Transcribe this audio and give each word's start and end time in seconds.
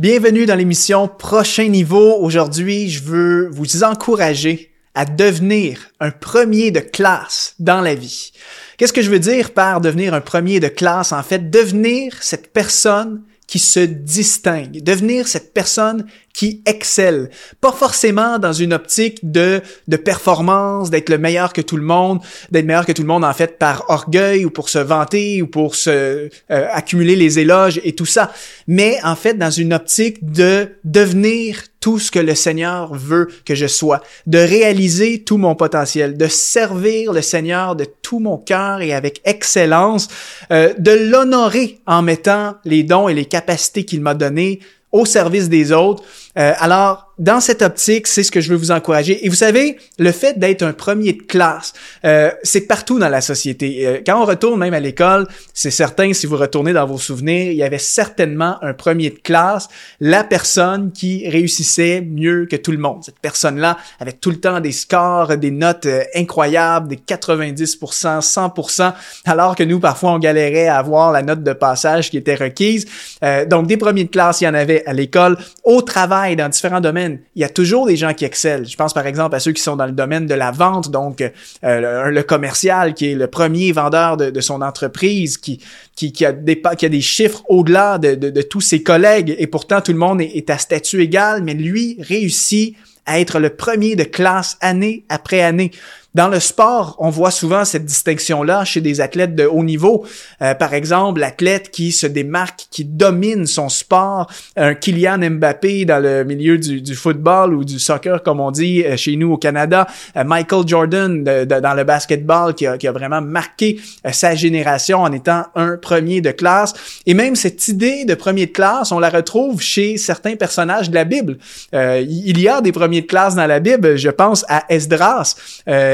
Bienvenue 0.00 0.46
dans 0.46 0.54
l'émission 0.54 1.08
Prochain 1.08 1.68
Niveau. 1.68 2.16
Aujourd'hui, 2.20 2.88
je 2.88 3.02
veux 3.02 3.50
vous 3.52 3.84
encourager 3.84 4.72
à 4.94 5.04
devenir 5.04 5.90
un 6.00 6.10
premier 6.10 6.70
de 6.70 6.80
classe 6.80 7.54
dans 7.58 7.82
la 7.82 7.94
vie. 7.94 8.32
Qu'est-ce 8.78 8.94
que 8.94 9.02
je 9.02 9.10
veux 9.10 9.18
dire 9.18 9.52
par 9.52 9.82
devenir 9.82 10.14
un 10.14 10.22
premier 10.22 10.58
de 10.58 10.68
classe? 10.68 11.12
En 11.12 11.22
fait, 11.22 11.50
devenir 11.50 12.14
cette 12.22 12.50
personne 12.50 13.24
qui 13.46 13.58
se 13.58 13.80
distingue, 13.80 14.82
devenir 14.82 15.28
cette 15.28 15.52
personne 15.52 16.06
qui 16.32 16.62
excelle. 16.66 17.30
Pas 17.60 17.72
forcément 17.72 18.38
dans 18.38 18.52
une 18.52 18.72
optique 18.72 19.30
de, 19.30 19.60
de 19.88 19.96
performance, 19.96 20.90
d'être 20.90 21.08
le 21.08 21.18
meilleur 21.18 21.52
que 21.52 21.60
tout 21.60 21.76
le 21.76 21.82
monde, 21.82 22.20
d'être 22.50 22.64
meilleur 22.64 22.86
que 22.86 22.92
tout 22.92 23.02
le 23.02 23.08
monde 23.08 23.24
en 23.24 23.32
fait 23.32 23.58
par 23.58 23.84
orgueil 23.88 24.44
ou 24.44 24.50
pour 24.50 24.68
se 24.68 24.78
vanter 24.78 25.42
ou 25.42 25.46
pour 25.46 25.74
se 25.74 25.90
euh, 25.90 26.28
accumuler 26.48 27.16
les 27.16 27.38
éloges 27.38 27.80
et 27.84 27.94
tout 27.94 28.06
ça, 28.06 28.32
mais 28.66 28.98
en 29.04 29.16
fait 29.16 29.34
dans 29.34 29.50
une 29.50 29.74
optique 29.74 30.32
de 30.32 30.68
devenir 30.84 31.64
tout 31.80 31.98
ce 31.98 32.10
que 32.10 32.18
le 32.18 32.34
Seigneur 32.34 32.94
veut 32.94 33.28
que 33.44 33.54
je 33.54 33.66
sois, 33.66 34.02
de 34.26 34.38
réaliser 34.38 35.24
tout 35.24 35.38
mon 35.38 35.54
potentiel, 35.54 36.16
de 36.16 36.26
servir 36.26 37.12
le 37.12 37.22
Seigneur 37.22 37.74
de 37.74 37.86
tout 38.02 38.18
mon 38.18 38.36
cœur 38.36 38.82
et 38.82 38.92
avec 38.92 39.22
excellence, 39.24 40.08
euh, 40.52 40.74
de 40.78 40.90
l'honorer 40.90 41.80
en 41.86 42.02
mettant 42.02 42.56
les 42.64 42.82
dons 42.82 43.08
et 43.08 43.14
les 43.14 43.24
capacités 43.24 43.84
qu'il 43.84 44.02
m'a 44.02 44.14
donnés 44.14 44.60
au 44.92 45.04
service 45.04 45.48
des 45.48 45.72
autres. 45.72 46.02
Euh, 46.38 46.52
alors, 46.58 47.09
dans 47.20 47.40
cette 47.40 47.60
optique, 47.60 48.06
c'est 48.06 48.22
ce 48.22 48.32
que 48.32 48.40
je 48.40 48.48
veux 48.48 48.56
vous 48.56 48.70
encourager. 48.70 49.24
Et 49.24 49.28
vous 49.28 49.34
savez, 49.36 49.76
le 49.98 50.10
fait 50.10 50.38
d'être 50.38 50.62
un 50.62 50.72
premier 50.72 51.12
de 51.12 51.22
classe, 51.22 51.74
euh, 52.06 52.30
c'est 52.42 52.62
partout 52.62 52.98
dans 52.98 53.10
la 53.10 53.20
société. 53.20 53.86
Euh, 53.86 53.98
quand 54.04 54.20
on 54.20 54.24
retourne 54.24 54.58
même 54.58 54.72
à 54.72 54.80
l'école, 54.80 55.28
c'est 55.52 55.70
certain, 55.70 56.14
si 56.14 56.26
vous 56.26 56.38
retournez 56.38 56.72
dans 56.72 56.86
vos 56.86 56.96
souvenirs, 56.96 57.52
il 57.52 57.58
y 57.58 57.62
avait 57.62 57.78
certainement 57.78 58.56
un 58.62 58.72
premier 58.72 59.10
de 59.10 59.18
classe, 59.18 59.68
la 60.00 60.24
personne 60.24 60.92
qui 60.92 61.28
réussissait 61.28 62.00
mieux 62.00 62.46
que 62.46 62.56
tout 62.56 62.72
le 62.72 62.78
monde. 62.78 63.04
Cette 63.04 63.18
personne-là 63.18 63.76
avait 64.00 64.12
tout 64.12 64.30
le 64.30 64.40
temps 64.40 64.60
des 64.60 64.72
scores, 64.72 65.36
des 65.36 65.50
notes 65.50 65.84
euh, 65.84 66.02
incroyables, 66.14 66.88
des 66.88 66.96
90%, 66.96 68.22
100%, 68.22 68.94
alors 69.26 69.56
que 69.56 69.62
nous, 69.62 69.78
parfois, 69.78 70.12
on 70.12 70.18
galérait 70.18 70.68
à 70.68 70.78
avoir 70.78 71.12
la 71.12 71.20
note 71.20 71.42
de 71.42 71.52
passage 71.52 72.10
qui 72.10 72.16
était 72.16 72.34
requise. 72.34 72.86
Euh, 73.22 73.44
donc, 73.44 73.66
des 73.66 73.76
premiers 73.76 74.04
de 74.04 74.10
classe, 74.10 74.40
il 74.40 74.44
y 74.44 74.48
en 74.48 74.54
avait 74.54 74.82
à 74.86 74.94
l'école. 74.94 75.36
Au 75.64 75.82
travail, 75.82 76.36
dans 76.36 76.48
différents 76.48 76.80
domaines, 76.80 77.09
il 77.34 77.42
y 77.42 77.44
a 77.44 77.48
toujours 77.48 77.86
des 77.86 77.96
gens 77.96 78.14
qui 78.14 78.24
excellent. 78.24 78.64
Je 78.64 78.76
pense 78.76 78.92
par 78.92 79.06
exemple 79.06 79.34
à 79.34 79.40
ceux 79.40 79.52
qui 79.52 79.62
sont 79.62 79.76
dans 79.76 79.86
le 79.86 79.92
domaine 79.92 80.26
de 80.26 80.34
la 80.34 80.50
vente, 80.50 80.90
donc 80.90 81.20
euh, 81.22 82.10
le, 82.10 82.22
commercial 82.22 82.94
qui 82.94 83.12
est 83.12 83.14
le 83.14 83.26
premier 83.26 83.72
vendeur 83.72 84.16
de, 84.16 84.40
son 84.40 84.62
entreprise, 84.62 85.38
qui, 85.38 85.60
qui, 85.94 86.24
a 86.24 86.32
des, 86.32 86.60
qui 86.78 86.86
a 86.86 86.88
des 86.88 87.00
chiffres 87.00 87.42
au-delà 87.48 87.98
de, 87.98 88.42
tous 88.42 88.60
ses 88.60 88.82
collègues 88.82 89.34
et 89.38 89.46
pourtant 89.46 89.80
tout 89.80 89.92
le 89.92 89.98
monde 89.98 90.20
est 90.20 90.50
à 90.50 90.58
statut 90.58 91.02
égal, 91.02 91.42
mais 91.42 91.54
lui 91.54 91.96
réussit 92.00 92.76
à 93.06 93.18
être 93.20 93.40
le 93.40 93.50
premier 93.50 93.96
de 93.96 94.04
classe 94.04 94.56
année 94.60 95.04
après 95.08 95.40
année. 95.40 95.72
Dans 96.12 96.26
le 96.26 96.40
sport, 96.40 96.96
on 96.98 97.08
voit 97.08 97.30
souvent 97.30 97.64
cette 97.64 97.84
distinction-là 97.84 98.64
chez 98.64 98.80
des 98.80 99.00
athlètes 99.00 99.36
de 99.36 99.44
haut 99.44 99.62
niveau. 99.62 100.04
Euh, 100.42 100.54
par 100.54 100.74
exemple, 100.74 101.20
l'athlète 101.20 101.70
qui 101.70 101.92
se 101.92 102.06
démarque, 102.08 102.66
qui 102.68 102.84
domine 102.84 103.46
son 103.46 103.68
sport, 103.68 104.28
un 104.56 104.74
Kylian 104.74 105.18
Mbappé 105.18 105.84
dans 105.84 106.02
le 106.02 106.24
milieu 106.24 106.58
du, 106.58 106.94
football 106.96 107.54
ou 107.54 107.64
du 107.64 107.78
soccer, 107.78 108.24
comme 108.24 108.40
on 108.40 108.50
dit 108.50 108.84
euh, 108.84 108.96
chez 108.96 109.14
nous 109.14 109.34
au 109.34 109.36
Canada, 109.36 109.86
euh, 110.16 110.24
Michael 110.24 110.66
Jordan 110.66 111.22
dans 111.22 111.74
le 111.76 111.84
basketball 111.84 112.54
qui 112.54 112.66
a, 112.66 112.76
qui 112.76 112.88
a 112.88 112.92
vraiment 112.92 113.20
marqué 113.20 113.80
sa 114.10 114.34
génération 114.34 115.02
en 115.02 115.12
étant 115.12 115.44
un 115.54 115.76
premier 115.76 116.20
de 116.20 116.32
classe. 116.32 116.72
Et 117.06 117.14
même 117.14 117.36
cette 117.36 117.68
idée 117.68 118.04
de 118.04 118.14
premier 118.14 118.46
de 118.46 118.52
classe, 118.52 118.90
on 118.90 118.98
la 118.98 119.10
retrouve 119.10 119.60
chez 119.60 119.96
certains 119.96 120.34
personnages 120.34 120.90
de 120.90 120.94
la 120.96 121.04
Bible. 121.04 121.38
il 121.72 122.40
y 122.40 122.48
a 122.48 122.60
des 122.60 122.72
premiers 122.72 123.02
de 123.02 123.06
classe 123.06 123.36
dans 123.36 123.46
la 123.46 123.60
Bible, 123.60 123.96
je 123.96 124.10
pense 124.10 124.44
à 124.48 124.64
Esdras. 124.68 125.36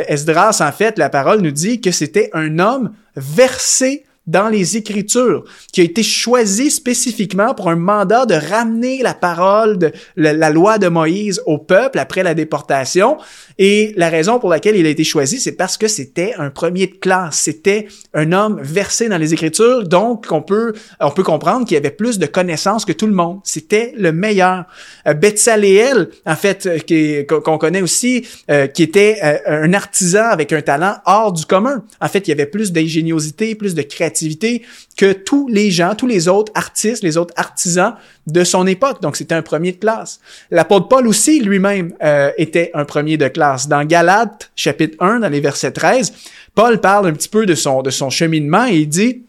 Esdras, 0.09 0.61
en 0.61 0.72
fait, 0.72 0.99
la 0.99 1.11
parole 1.11 1.41
nous 1.41 1.50
dit 1.50 1.81
que 1.81 1.91
c'était 1.91 2.31
un 2.33 2.59
homme 2.59 2.93
versé 3.17 4.05
dans 4.27 4.49
les 4.49 4.77
Écritures, 4.77 5.44
qui 5.72 5.81
a 5.81 5.84
été 5.84 6.03
choisi 6.03 6.71
spécifiquement 6.71 7.55
pour 7.55 7.71
un 7.71 7.77
mandat 7.77 8.27
de 8.27 8.34
ramener 8.34 9.03
la 9.03 9.15
parole 9.15 9.78
de 9.78 9.93
la, 10.16 10.50
loi 10.50 10.78
de 10.78 10.89
Moïse 10.89 11.41
au 11.47 11.59
peuple 11.59 12.00
après 12.00 12.25
la 12.25 12.34
déportation. 12.34 13.19
Et 13.59 13.94
la 13.97 14.11
raison 14.11 14.39
pour 14.39 14.50
laquelle 14.50 14.77
il 14.77 14.84
a 14.87 14.91
été 14.91 15.05
choisi, 15.05 15.41
c'est 15.41 15.53
parce 15.53 15.78
que 15.78 15.89
c'était 15.89 16.34
un 16.37 16.50
premier 16.50 16.87
de 16.87 16.94
classe. 16.94 17.41
C'était 17.41 17.89
un 18.12 18.33
homme 18.33 18.61
versé 18.62 19.09
dans 19.09 19.17
les 19.17 19.33
Écritures, 19.33 19.87
donc 19.89 20.27
on 20.31 20.43
peut 20.43 20.75
on 21.00 21.11
peut 21.11 21.22
comprendre 21.22 21.66
qu'il 21.66 21.77
avait 21.77 21.91
plus 21.91 22.19
de 22.19 22.27
connaissances 22.27 22.84
que 22.84 22.93
tout 22.93 23.06
le 23.06 23.12
monde. 23.15 23.41
C'était 23.45 23.95
le 23.97 24.12
meilleur. 24.12 24.65
Euh, 25.06 25.15
Betsaléel, 25.15 26.09
en 26.27 26.37
fait, 26.37 26.66
euh, 26.66 27.25
qu'on 27.25 27.59
connaît 27.59 27.83
aussi, 27.83 28.27
euh, 28.50 28.66
qui 28.66 28.83
était 28.83 29.21
un 29.47 29.72
artisan 29.72 30.25
avec 30.25 30.53
un 30.53 30.62
talent 30.62 30.97
hors 31.06 31.33
du 31.33 31.45
commun. 31.47 31.83
En 32.00 32.09
fait, 32.09 32.28
il 32.28 32.33
avait 32.33 32.47
plus 32.47 32.72
d'ingéniosité, 32.72 33.55
plus 33.55 33.75
de 33.75 33.83
créativité 33.83 34.62
que 34.97 35.12
tous 35.12 35.47
les 35.49 35.71
gens, 35.71 35.95
tous 35.95 36.07
les 36.07 36.27
autres 36.27 36.53
artistes, 36.55 37.03
les 37.03 37.17
autres 37.17 37.34
artisans 37.37 37.95
de 38.27 38.45
son 38.45 38.67
époque. 38.67 39.03
Donc, 39.03 39.17
c'était 39.17 39.34
un 39.34 39.43
premier 39.43 39.73
de 39.73 39.77
classe. 39.77 40.21
L'apôtre 40.51 40.89
Paul 40.89 41.07
aussi, 41.07 41.41
lui-même, 41.41 41.93
euh, 42.03 42.31
était 42.39 42.71
un 42.75 42.84
premier 42.84 43.17
de 43.17 43.29
classe. 43.29 43.69
Dans 43.69 43.84
Galates, 43.84 44.51
chapitre 44.57 44.97
1, 45.01 45.21
dans 45.21 45.29
les 45.29 45.41
versets 45.41 45.73
13, 45.73 46.12
Paul 46.55 46.81
parle 46.81 47.09
un 47.09 47.12
petit 47.12 47.29
peu 47.29 47.45
de 47.45 47.55
son, 47.55 47.83
de 47.83 47.91
son 47.91 48.09
cheminement 48.09 48.67
et 48.67 48.77
il 48.77 48.89
dit, 48.89 49.23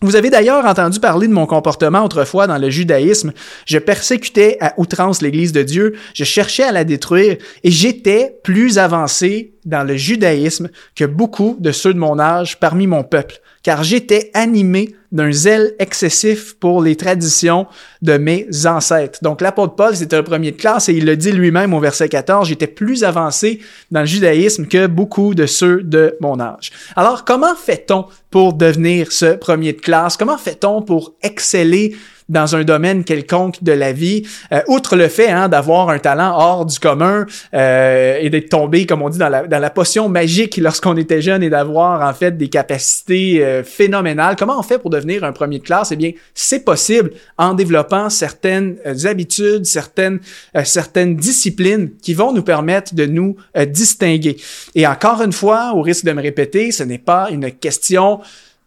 vous 0.00 0.14
avez 0.14 0.30
d'ailleurs 0.30 0.64
entendu 0.64 1.00
parler 1.00 1.26
de 1.26 1.32
mon 1.32 1.46
comportement 1.46 2.04
autrefois 2.04 2.46
dans 2.46 2.58
le 2.58 2.70
judaïsme. 2.70 3.32
Je 3.66 3.78
persécutais 3.78 4.56
à 4.60 4.74
outrance 4.76 5.22
l'Église 5.22 5.50
de 5.50 5.62
Dieu, 5.62 5.96
je 6.14 6.22
cherchais 6.22 6.62
à 6.62 6.70
la 6.70 6.84
détruire 6.84 7.36
et 7.64 7.70
j'étais 7.70 8.38
plus 8.44 8.78
avancé 8.78 9.54
dans 9.64 9.82
le 9.82 9.96
judaïsme 9.96 10.68
que 10.94 11.04
beaucoup 11.04 11.56
de 11.58 11.72
ceux 11.72 11.94
de 11.94 11.98
mon 11.98 12.20
âge 12.20 12.60
parmi 12.60 12.86
mon 12.86 13.02
peuple 13.02 13.40
car 13.62 13.82
j'étais 13.82 14.30
animé 14.34 14.94
d'un 15.12 15.32
zèle 15.32 15.74
excessif 15.78 16.54
pour 16.58 16.82
les 16.82 16.96
traditions 16.96 17.66
de 18.02 18.18
mes 18.18 18.46
ancêtres. 18.66 19.18
Donc 19.22 19.40
l'apôtre 19.40 19.74
Paul, 19.74 19.96
c'était 19.96 20.16
un 20.16 20.22
premier 20.22 20.52
de 20.52 20.56
classe 20.56 20.88
et 20.88 20.92
il 20.92 21.06
le 21.06 21.16
dit 21.16 21.32
lui-même 21.32 21.74
au 21.74 21.80
verset 21.80 22.08
14, 22.08 22.48
j'étais 22.48 22.66
plus 22.66 23.04
avancé 23.04 23.60
dans 23.90 24.00
le 24.00 24.06
judaïsme 24.06 24.66
que 24.66 24.86
beaucoup 24.86 25.34
de 25.34 25.46
ceux 25.46 25.82
de 25.82 26.16
mon 26.20 26.40
âge. 26.40 26.72
Alors 26.96 27.24
comment 27.24 27.54
fait-on 27.54 28.06
pour 28.30 28.52
devenir 28.52 29.12
ce 29.12 29.34
premier 29.34 29.72
de 29.72 29.80
classe? 29.80 30.16
Comment 30.16 30.38
fait-on 30.38 30.82
pour 30.82 31.14
exceller 31.22 31.96
dans 32.28 32.56
un 32.56 32.62
domaine 32.62 33.04
quelconque 33.04 33.62
de 33.62 33.72
la 33.72 33.92
vie, 33.92 34.22
euh, 34.52 34.60
outre 34.68 34.96
le 34.96 35.08
fait 35.08 35.30
hein, 35.30 35.48
d'avoir 35.48 35.88
un 35.88 35.98
talent 35.98 36.34
hors 36.36 36.66
du 36.66 36.78
commun 36.78 37.26
euh, 37.54 38.18
et 38.20 38.28
d'être 38.28 38.50
tombé, 38.50 38.86
comme 38.86 39.02
on 39.02 39.08
dit, 39.08 39.18
dans 39.18 39.28
la, 39.28 39.46
dans 39.46 39.58
la 39.58 39.70
potion 39.70 40.08
magique 40.08 40.58
lorsqu'on 40.58 40.96
était 40.96 41.22
jeune 41.22 41.42
et 41.42 41.50
d'avoir 41.50 42.06
en 42.06 42.12
fait 42.12 42.36
des 42.36 42.48
capacités 42.48 43.44
euh, 43.44 43.62
phénoménales, 43.64 44.36
comment 44.36 44.58
on 44.58 44.62
fait 44.62 44.78
pour 44.78 44.90
devenir 44.90 44.97
un 45.22 45.32
premier 45.32 45.58
de 45.58 45.64
classe? 45.64 45.92
Eh 45.92 45.96
bien, 45.96 46.12
c'est 46.34 46.64
possible 46.64 47.12
en 47.36 47.54
développant 47.54 48.10
certaines 48.10 48.78
habitudes, 49.04 49.64
certaines, 49.66 50.20
certaines 50.64 51.16
disciplines 51.16 51.90
qui 52.02 52.14
vont 52.14 52.32
nous 52.32 52.42
permettre 52.42 52.94
de 52.94 53.06
nous 53.06 53.36
distinguer. 53.66 54.36
Et 54.74 54.86
encore 54.86 55.22
une 55.22 55.32
fois, 55.32 55.72
au 55.74 55.82
risque 55.82 56.04
de 56.04 56.12
me 56.12 56.22
répéter, 56.22 56.72
ce 56.72 56.82
n'est 56.82 56.98
pas 56.98 57.28
une 57.30 57.50
question 57.52 58.20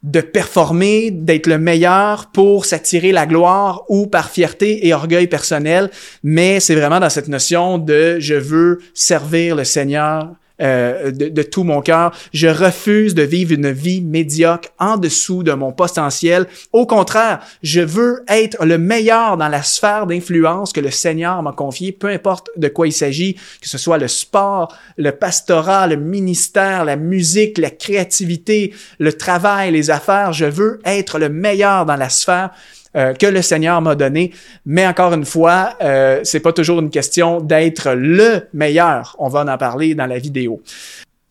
de 0.04 0.20
performer, 0.20 1.12
d'être 1.12 1.46
le 1.46 1.60
meilleur 1.60 2.32
pour 2.32 2.66
s'attirer 2.66 3.12
la 3.12 3.28
gloire 3.28 3.84
ou 3.88 4.08
par 4.08 4.32
fierté 4.32 4.88
et 4.88 4.94
orgueil 4.96 5.28
personnel, 5.28 5.92
mais 6.24 6.60
c'est 6.60 6.74
vraiment 6.74 7.00
dans 7.00 7.10
cette 7.10 7.28
notion 7.28 7.78
de 7.78 8.18
je 8.20 8.34
veux 8.34 8.80
servir 8.96 9.56
le 9.56 9.64
Seigneur 9.64 10.32
euh, 10.62 11.12
de, 11.12 11.42
tout 11.44 11.64
mon 11.64 11.82
cœur. 11.82 12.12
Je 12.34 12.48
refuse 12.48 13.16
de 13.16 13.24
vivre 13.24 13.54
une 13.54 13.72
vie 13.72 14.02
médiocre 14.02 14.70
en 14.80 14.98
dessous 14.98 15.44
de 15.44 15.54
mon 15.54 15.72
potentiel. 15.72 16.46
Au 16.72 16.86
contraire, 16.86 17.40
je 17.64 17.82
veux 17.82 18.24
être 18.28 18.64
le 18.66 18.78
meilleur 18.78 19.38
dans 19.38 19.48
la 19.48 19.64
sphère 19.64 20.08
d'influence 20.08 20.72
que 20.72 20.80
le 20.80 20.92
Seigneur 20.92 21.42
m'a 21.42 21.52
confiée, 21.52 21.92
peu 21.92 22.08
importe 22.08 22.50
de 22.58 22.68
quoi 22.68 22.88
il 22.88 22.94
s'agit, 22.94 23.34
que 23.34 23.68
ce 23.68 23.78
soit 23.78 23.98
le 23.98 24.08
sport, 24.08 24.76
le 24.98 25.12
pastorat, 25.12 25.88
le 25.88 25.96
ministère, 25.96 26.86
la 26.86 26.96
musique, 26.96 27.58
la 27.58 27.72
créativité, 27.72 28.74
le 29.00 29.14
travail, 29.14 29.72
les 29.72 29.90
affaires. 29.90 30.34
Je 30.34 30.46
veux 30.46 30.80
être 30.86 31.20
le 31.20 31.30
meilleur 31.30 31.86
dans 31.86 31.96
la 31.96 32.10
sphère 32.10 32.52
euh, 32.96 33.14
que 33.14 33.26
le 33.26 33.42
Seigneur 33.42 33.82
m'a 33.82 33.96
donné. 33.96 34.32
Mais 34.66 34.86
encore 34.86 35.14
une 35.14 35.26
fois, 35.26 35.76
euh, 35.82 36.20
c'est 36.24 36.40
pas 36.40 36.54
toujours 36.54 36.80
une 36.80 36.90
question 36.90 37.40
d'être 37.40 37.92
le 37.92 38.48
meilleur. 38.54 39.16
On 39.20 39.30
va 39.30 39.42
en 39.42 39.58
parler 39.58 39.96
dans 39.96 40.08
la 40.08 40.18
vidéo. 40.18 40.62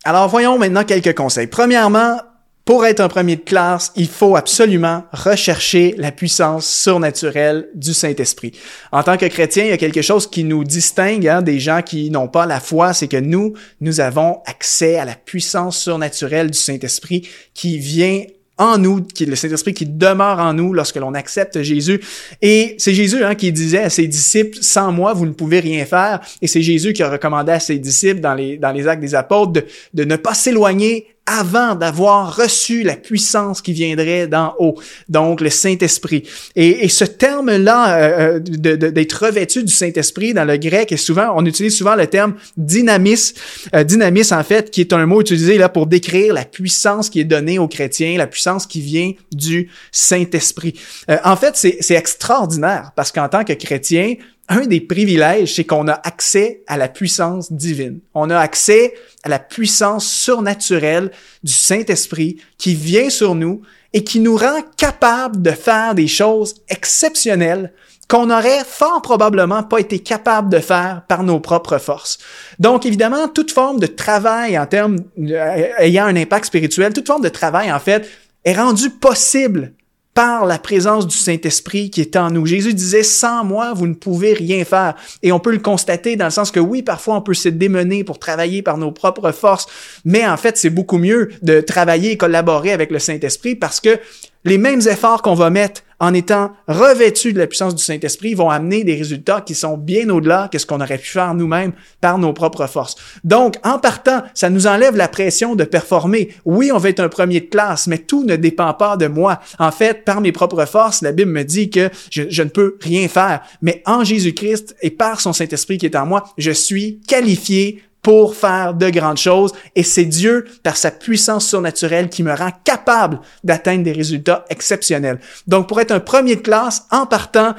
Alors 0.03 0.27
voyons 0.27 0.57
maintenant 0.57 0.83
quelques 0.83 1.15
conseils. 1.15 1.47
Premièrement, 1.47 2.17
pour 2.65 2.85
être 2.85 2.99
un 2.99 3.07
premier 3.07 3.35
de 3.35 3.41
classe, 3.41 3.91
il 3.95 4.07
faut 4.07 4.35
absolument 4.35 5.03
rechercher 5.11 5.95
la 5.97 6.11
puissance 6.11 6.67
surnaturelle 6.67 7.69
du 7.73 7.93
Saint-Esprit. 7.93 8.51
En 8.91 9.01
tant 9.01 9.17
que 9.17 9.25
chrétien, 9.25 9.65
il 9.65 9.69
y 9.69 9.73
a 9.73 9.77
quelque 9.77 10.03
chose 10.03 10.29
qui 10.29 10.43
nous 10.43 10.63
distingue 10.63 11.27
hein, 11.27 11.41
des 11.41 11.59
gens 11.59 11.81
qui 11.81 12.11
n'ont 12.11 12.27
pas 12.27 12.45
la 12.45 12.59
foi, 12.59 12.93
c'est 12.93 13.07
que 13.07 13.17
nous, 13.17 13.53
nous 13.81 13.99
avons 13.99 14.41
accès 14.45 14.97
à 14.97 15.05
la 15.05 15.15
puissance 15.15 15.77
surnaturelle 15.77 16.51
du 16.51 16.57
Saint-Esprit 16.57 17.27
qui 17.53 17.79
vient 17.79 18.23
en 18.57 18.77
nous, 18.77 19.01
qui 19.01 19.25
le 19.25 19.35
Saint-Esprit 19.35 19.73
qui 19.73 19.85
demeure 19.85 20.39
en 20.39 20.53
nous 20.53 20.73
lorsque 20.73 20.97
l'on 20.97 21.13
accepte 21.13 21.61
Jésus. 21.61 21.99
Et 22.41 22.75
c'est 22.77 22.93
Jésus 22.93 23.23
hein, 23.23 23.35
qui 23.35 23.51
disait 23.51 23.83
à 23.83 23.89
ses 23.89 24.07
disciples, 24.07 24.57
sans 24.61 24.91
moi, 24.91 25.13
vous 25.13 25.25
ne 25.25 25.31
pouvez 25.31 25.59
rien 25.59 25.85
faire. 25.85 26.19
Et 26.41 26.47
c'est 26.47 26.61
Jésus 26.61 26.93
qui 26.93 27.01
a 27.03 27.09
recommandé 27.09 27.51
à 27.51 27.59
ses 27.59 27.79
disciples 27.79 28.19
dans 28.19 28.33
les, 28.33 28.57
dans 28.57 28.71
les 28.71 28.87
actes 28.87 29.01
des 29.01 29.15
apôtres 29.15 29.53
de, 29.53 29.65
de 29.93 30.03
ne 30.03 30.15
pas 30.15 30.33
s'éloigner 30.33 31.07
avant 31.25 31.75
d'avoir 31.75 32.35
reçu 32.35 32.83
la 32.83 32.95
puissance 32.95 33.61
qui 33.61 33.73
viendrait 33.73 34.27
d'en 34.27 34.55
haut, 34.59 34.75
donc 35.07 35.41
le 35.41 35.49
Saint-Esprit. 35.49 36.23
Et, 36.55 36.83
et, 36.83 36.89
ce 36.89 37.05
terme-là, 37.05 37.99
euh, 37.99 38.39
euh 38.39 38.77
d'être 38.77 39.25
revêtu 39.25 39.63
du 39.63 39.71
Saint-Esprit 39.71 40.33
dans 40.33 40.45
le 40.45 40.57
grec, 40.57 40.91
est 40.91 40.97
souvent, 40.97 41.33
on 41.35 41.45
utilise 41.45 41.77
souvent 41.77 41.95
le 41.95 42.07
terme 42.07 42.35
dynamis, 42.57 43.33
euh, 43.75 43.83
dynamis 43.83 44.33
en 44.33 44.43
fait, 44.43 44.71
qui 44.71 44.81
est 44.81 44.93
un 44.93 45.05
mot 45.05 45.21
utilisé 45.21 45.57
là 45.57 45.69
pour 45.69 45.87
décrire 45.87 46.33
la 46.33 46.45
puissance 46.45 47.09
qui 47.09 47.19
est 47.19 47.25
donnée 47.25 47.59
aux 47.59 47.67
chrétiens, 47.67 48.17
la 48.17 48.27
puissance 48.27 48.65
qui 48.65 48.81
vient 48.81 49.11
du 49.31 49.69
Saint-Esprit. 49.91 50.73
Euh, 51.09 51.17
en 51.23 51.35
fait, 51.35 51.55
c'est 51.55 51.95
extraordinaire 51.95 52.91
parce 52.95 53.11
qu'en 53.11 53.29
tant 53.29 53.43
que 53.43 53.53
chrétien, 53.53 54.15
un 54.49 54.65
des 54.65 54.81
privilèges, 54.81 55.55
c'est 55.55 55.63
qu'on 55.63 55.87
a 55.87 55.93
accès 55.93 56.63
à 56.67 56.77
la 56.77 56.89
puissance 56.89 57.51
divine. 57.53 57.99
On 58.13 58.29
a 58.29 58.37
accès 58.37 58.93
à 59.23 59.29
la 59.29 59.39
puissance 59.39 60.05
surnaturelle 60.05 61.11
du 61.43 61.53
Saint-Esprit 61.53 62.37
qui 62.57 62.75
vient 62.75 63.09
sur 63.09 63.35
nous 63.35 63.61
et 63.93 64.03
qui 64.03 64.19
nous 64.19 64.35
rend 64.35 64.61
capables 64.77 65.41
de 65.41 65.51
faire 65.51 65.95
des 65.95 66.07
choses 66.07 66.55
exceptionnelles 66.69 67.73
qu'on 68.11 68.25
n'aurait 68.25 68.65
fort 68.65 69.01
probablement 69.01 69.63
pas 69.63 69.79
été 69.79 69.99
capable 69.99 70.49
de 70.49 70.59
faire 70.59 71.03
par 71.07 71.23
nos 71.23 71.39
propres 71.39 71.77
forces. 71.77 72.19
Donc, 72.59 72.85
évidemment, 72.85 73.29
toute 73.29 73.51
forme 73.51 73.79
de 73.79 73.87
travail 73.87 74.59
en 74.59 74.65
termes 74.65 74.97
euh, 75.17 75.67
ayant 75.77 76.05
un 76.05 76.15
impact 76.17 76.47
spirituel, 76.47 76.91
toute 76.91 77.07
forme 77.07 77.23
de 77.23 77.29
travail, 77.29 77.71
en 77.71 77.79
fait, 77.79 78.09
est 78.43 78.53
rendue 78.53 78.89
possible 78.89 79.71
par 80.13 80.45
la 80.45 80.59
présence 80.59 81.07
du 81.07 81.15
Saint-Esprit 81.15 81.89
qui 81.89 82.01
est 82.01 82.15
en 82.15 82.31
nous. 82.31 82.45
Jésus 82.45 82.73
disait, 82.73 83.03
sans 83.03 83.45
moi, 83.45 83.73
vous 83.73 83.87
ne 83.87 83.93
pouvez 83.93 84.33
rien 84.33 84.65
faire. 84.65 84.95
Et 85.23 85.31
on 85.31 85.39
peut 85.39 85.51
le 85.51 85.59
constater 85.59 86.15
dans 86.15 86.25
le 86.25 86.31
sens 86.31 86.51
que 86.51 86.59
oui, 86.59 86.81
parfois 86.81 87.15
on 87.15 87.21
peut 87.21 87.33
se 87.33 87.49
démener 87.49 88.03
pour 88.03 88.19
travailler 88.19 88.61
par 88.61 88.77
nos 88.77 88.91
propres 88.91 89.31
forces, 89.31 89.67
mais 90.03 90.27
en 90.27 90.37
fait, 90.37 90.57
c'est 90.57 90.69
beaucoup 90.69 90.97
mieux 90.97 91.29
de 91.41 91.61
travailler 91.61 92.11
et 92.11 92.17
collaborer 92.17 92.71
avec 92.71 92.91
le 92.91 92.99
Saint-Esprit 92.99 93.55
parce 93.55 93.79
que 93.79 93.99
les 94.43 94.57
mêmes 94.57 94.81
efforts 94.81 95.21
qu'on 95.21 95.35
va 95.35 95.49
mettre 95.49 95.83
en 96.01 96.15
étant 96.15 96.51
revêtus 96.67 97.31
de 97.31 97.37
la 97.37 97.45
puissance 97.45 97.75
du 97.75 97.83
Saint-Esprit 97.83 98.33
vont 98.33 98.49
amener 98.49 98.83
des 98.83 98.95
résultats 98.95 99.41
qui 99.41 99.53
sont 99.53 99.77
bien 99.77 100.09
au-delà 100.09 100.49
de 100.51 100.57
ce 100.57 100.65
qu'on 100.65 100.81
aurait 100.81 100.97
pu 100.97 101.11
faire 101.11 101.35
nous-mêmes 101.35 101.73
par 102.01 102.17
nos 102.17 102.33
propres 102.33 102.65
forces. 102.65 102.95
Donc, 103.23 103.55
en 103.63 103.77
partant, 103.77 104.23
ça 104.33 104.49
nous 104.49 104.65
enlève 104.65 104.97
la 104.97 105.07
pression 105.07 105.55
de 105.55 105.63
performer. 105.63 106.29
Oui, 106.43 106.71
on 106.73 106.79
va 106.79 106.89
être 106.89 107.01
un 107.01 107.07
premier 107.07 107.41
de 107.41 107.45
classe, 107.45 107.85
mais 107.85 107.99
tout 107.99 108.23
ne 108.23 108.35
dépend 108.35 108.73
pas 108.73 108.97
de 108.97 109.05
moi. 109.05 109.39
En 109.59 109.71
fait, 109.71 110.03
par 110.03 110.21
mes 110.21 110.31
propres 110.31 110.65
forces, 110.65 111.03
la 111.03 111.11
Bible 111.11 111.31
me 111.31 111.43
dit 111.43 111.69
que 111.69 111.91
je 112.09 112.41
ne 112.41 112.49
peux 112.49 112.77
rien 112.81 113.07
faire. 113.07 113.41
Mais 113.61 113.83
en 113.85 114.03
Jésus-Christ 114.03 114.75
et 114.81 114.89
par 114.89 115.21
son 115.21 115.33
Saint-Esprit 115.33 115.77
qui 115.77 115.85
est 115.85 115.95
en 115.95 116.07
moi, 116.07 116.23
je 116.39 116.51
suis 116.51 116.99
qualifié 117.07 117.83
pour 118.01 118.35
faire 118.35 118.73
de 118.73 118.89
grandes 118.89 119.17
choses 119.17 119.53
et 119.75 119.83
c'est 119.83 120.05
Dieu, 120.05 120.45
par 120.63 120.77
sa 120.77 120.91
puissance 120.91 121.47
surnaturelle, 121.47 122.09
qui 122.09 122.23
me 122.23 122.33
rend 122.33 122.51
capable 122.63 123.19
d'atteindre 123.43 123.83
des 123.83 123.91
résultats 123.91 124.45
exceptionnels. 124.49 125.19
Donc, 125.47 125.67
pour 125.67 125.79
être 125.79 125.91
un 125.91 125.99
premier 125.99 126.35
de 126.35 126.41
classe, 126.41 126.85
en 126.91 127.05
partant, 127.05 127.55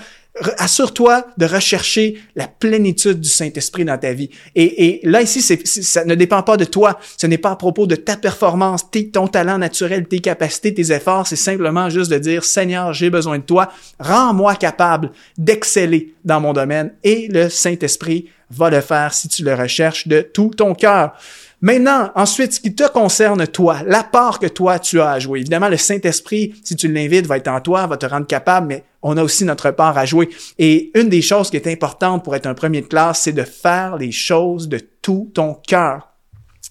assure-toi 0.58 1.26
de 1.37 1.44
rechercher 1.44 2.19
la 2.37 2.49
plénitude 2.49 3.20
du 3.20 3.29
Saint-Esprit 3.29 3.84
dans 3.84 3.99
ta 3.99 4.12
vie. 4.12 4.31
Et, 4.55 5.00
là, 5.05 5.20
ici, 5.20 5.43
ça 5.43 6.05
ne 6.05 6.14
dépend 6.14 6.43
pas 6.43 6.56
de 6.56 6.64
toi. 6.64 6.99
Ce 7.17 7.26
n'est 7.26 7.38
pas 7.38 7.50
à 7.50 7.56
propos 7.56 7.87
de 7.87 7.96
ta 7.96 8.17
performance, 8.17 8.90
tes, 8.90 9.11
ton 9.11 9.29
talent 9.29 9.58
naturel, 9.58 10.06
tes 10.06 10.20
capacités, 10.20 10.73
tes 10.73 10.93
efforts. 10.93 11.26
C'est 11.26 11.37
simplement 11.37 11.90
juste 11.90 12.11
de 12.11 12.19
dire, 12.19 12.44
Seigneur, 12.44 12.93
j'ai 12.94 13.11
besoin 13.11 13.38
de 13.38 13.44
toi. 13.44 13.69
Rends-moi 14.00 14.55
capable 14.56 15.11
d'exceller 15.37 16.14
dans 16.25 16.40
mon 16.40 16.52
domaine. 16.52 16.93
Et 17.05 17.29
le 17.29 17.49
Saint-Esprit 17.49 18.31
va 18.50 18.70
le 18.70 18.81
faire 18.81 19.12
si 19.12 19.29
tu 19.29 19.44
le 19.44 19.55
recherches 19.55 20.08
de 20.08 20.20
tout 20.23 20.50
ton 20.56 20.75
cœur. 20.75 21.12
Maintenant, 21.61 22.11
ensuite, 22.17 22.55
ce 22.55 22.61
qui 22.61 22.75
te 22.75 22.88
concerne 22.88 23.46
toi, 23.46 23.79
la 23.87 24.02
part 24.02 24.40
que 24.40 24.49
toi 24.49 24.79
tu 24.81 25.00
as 25.00 25.11
à 25.11 25.19
jouer. 25.20 25.40
Évidemment, 25.40 25.69
le 25.69 25.76
Saint-Esprit, 25.76 26.55
si 26.64 26.75
tu 26.75 26.88
l'invites, 26.88 27.26
va 27.26 27.37
être 27.37 27.49
en 27.49 27.61
toi, 27.61 27.87
va 27.87 27.96
te 27.96 28.06
rendre 28.06 28.26
capable, 28.26 28.67
mais 28.67 28.84
on 29.02 29.16
a 29.16 29.22
aussi 29.22 29.44
notre 29.44 29.70
part 29.70 29.99
à 29.99 30.04
jouer. 30.04 30.28
Et 30.58 30.90
une 30.94 31.08
des 31.08 31.22
choses 31.22 31.50
qui 31.50 31.56
est 31.56 31.66
importante 31.66 32.25
pour 32.25 32.37
être 32.37 32.46
un 32.46 32.54
premier 32.54 32.82
de 32.82 32.87
classe, 32.87 33.22
c'est 33.22 33.32
de 33.32 33.43
faire 33.43 33.96
les 33.96 34.12
choses 34.12 34.69
de 34.69 34.81
tout 35.02 35.31
ton 35.34 35.54
cœur. 35.54 36.12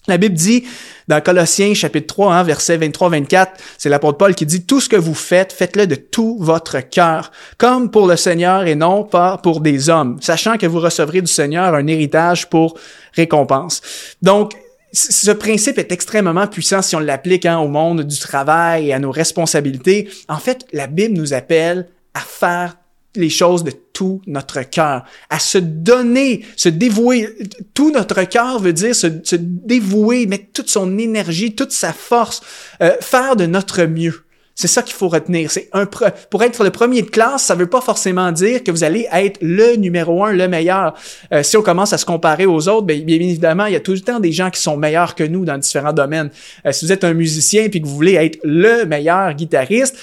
La 0.07 0.17
Bible 0.17 0.33
dit 0.33 0.63
dans 1.07 1.21
Colossiens 1.21 1.75
chapitre 1.75 2.07
3, 2.07 2.33
hein, 2.33 2.43
versets 2.43 2.77
23-24, 2.77 3.49
c'est 3.77 3.89
l'apôtre 3.89 4.17
Paul 4.17 4.33
qui 4.33 4.47
dit, 4.47 4.65
Tout 4.65 4.81
ce 4.81 4.89
que 4.89 4.95
vous 4.95 5.13
faites, 5.13 5.53
faites-le 5.53 5.85
de 5.85 5.93
tout 5.95 6.37
votre 6.39 6.79
cœur, 6.79 7.31
comme 7.59 7.91
pour 7.91 8.07
le 8.07 8.15
Seigneur 8.15 8.65
et 8.65 8.73
non 8.73 9.03
pas 9.03 9.37
pour 9.37 9.61
des 9.61 9.89
hommes, 9.89 10.17
sachant 10.19 10.57
que 10.57 10.65
vous 10.65 10.79
recevrez 10.79 11.21
du 11.21 11.31
Seigneur 11.31 11.75
un 11.75 11.85
héritage 11.85 12.49
pour 12.49 12.79
récompense. 13.13 13.81
Donc, 14.23 14.53
ce 14.91 15.31
principe 15.31 15.77
est 15.77 15.91
extrêmement 15.91 16.47
puissant 16.47 16.81
si 16.81 16.95
on 16.95 16.99
l'applique 16.99 17.45
hein, 17.45 17.59
au 17.59 17.67
monde 17.67 18.01
du 18.01 18.19
travail 18.19 18.89
et 18.89 18.93
à 18.93 18.99
nos 18.99 19.11
responsabilités. 19.11 20.09
En 20.27 20.37
fait, 20.37 20.65
la 20.73 20.87
Bible 20.87 21.15
nous 21.15 21.33
appelle 21.33 21.87
à 22.13 22.19
faire 22.19 22.75
les 23.15 23.29
choses 23.29 23.63
de 23.63 23.71
tout 23.71 24.21
notre 24.25 24.61
cœur, 24.61 25.03
à 25.29 25.39
se 25.39 25.57
donner, 25.57 26.45
se 26.55 26.69
dévouer. 26.69 27.27
Tout 27.73 27.91
notre 27.91 28.23
cœur 28.23 28.59
veut 28.59 28.73
dire 28.73 28.95
se, 28.95 29.07
dévouer, 29.35 30.25
mettre 30.27 30.45
toute 30.53 30.69
son 30.69 30.97
énergie, 30.97 31.53
toute 31.53 31.71
sa 31.71 31.93
force, 31.93 32.41
euh, 32.81 32.93
faire 33.01 33.35
de 33.35 33.45
notre 33.45 33.83
mieux. 33.83 34.23
C'est 34.53 34.67
ça 34.67 34.83
qu'il 34.83 34.93
faut 34.93 35.07
retenir. 35.07 35.49
C'est 35.49 35.69
un 35.73 35.85
pour 35.85 36.43
être 36.43 36.63
le 36.63 36.69
premier 36.69 37.01
de 37.01 37.09
classe, 37.09 37.45
ça 37.45 37.55
veut 37.55 37.67
pas 37.67 37.81
forcément 37.81 38.31
dire 38.31 38.63
que 38.63 38.71
vous 38.71 38.83
allez 38.83 39.07
être 39.11 39.39
le 39.41 39.75
numéro 39.75 40.23
un, 40.23 40.33
le 40.33 40.47
meilleur. 40.47 40.93
Euh, 41.33 41.41
si 41.41 41.57
on 41.57 41.61
commence 41.61 41.93
à 41.93 41.97
se 41.97 42.05
comparer 42.05 42.45
aux 42.45 42.67
autres, 42.67 42.85
bien, 42.85 42.99
bien, 42.99 43.15
évidemment, 43.15 43.65
il 43.65 43.73
y 43.73 43.77
a 43.77 43.79
tout 43.79 43.93
le 43.93 44.01
temps 44.01 44.19
des 44.19 44.31
gens 44.31 44.49
qui 44.49 44.61
sont 44.61 44.77
meilleurs 44.77 45.15
que 45.15 45.23
nous 45.23 45.45
dans 45.45 45.57
différents 45.57 45.93
domaines. 45.93 46.29
Euh, 46.65 46.71
si 46.73 46.85
vous 46.85 46.91
êtes 46.91 47.03
un 47.03 47.13
musicien 47.13 47.69
puis 47.69 47.81
que 47.81 47.87
vous 47.87 47.95
voulez 47.95 48.13
être 48.13 48.39
le 48.43 48.85
meilleur 48.85 49.33
guitariste, 49.33 49.97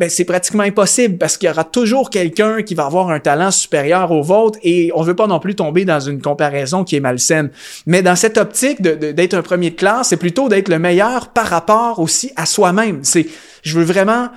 ben 0.00 0.08
c'est 0.08 0.24
pratiquement 0.24 0.62
impossible 0.62 1.18
parce 1.18 1.36
qu'il 1.36 1.46
y 1.46 1.52
aura 1.52 1.62
toujours 1.62 2.08
quelqu'un 2.08 2.62
qui 2.62 2.74
va 2.74 2.86
avoir 2.86 3.10
un 3.10 3.20
talent 3.20 3.50
supérieur 3.50 4.10
au 4.12 4.22
vôtre 4.22 4.58
et 4.62 4.90
on 4.94 5.02
veut 5.02 5.14
pas 5.14 5.26
non 5.26 5.40
plus 5.40 5.54
tomber 5.54 5.84
dans 5.84 6.00
une 6.00 6.22
comparaison 6.22 6.84
qui 6.84 6.96
est 6.96 7.00
malsaine. 7.00 7.50
Mais 7.84 8.00
dans 8.00 8.16
cette 8.16 8.38
optique 8.38 8.80
d'être 8.80 9.34
un 9.34 9.42
premier 9.42 9.68
de 9.68 9.74
classe, 9.74 10.08
c'est 10.08 10.16
plutôt 10.16 10.48
d'être 10.48 10.70
le 10.70 10.78
meilleur 10.78 11.28
par 11.34 11.46
rapport 11.48 11.98
aussi 11.98 12.32
à 12.36 12.46
soi-même. 12.46 13.00
C'est, 13.02 13.26
je 13.62 13.78
veux 13.78 13.84
vraiment 13.84 14.30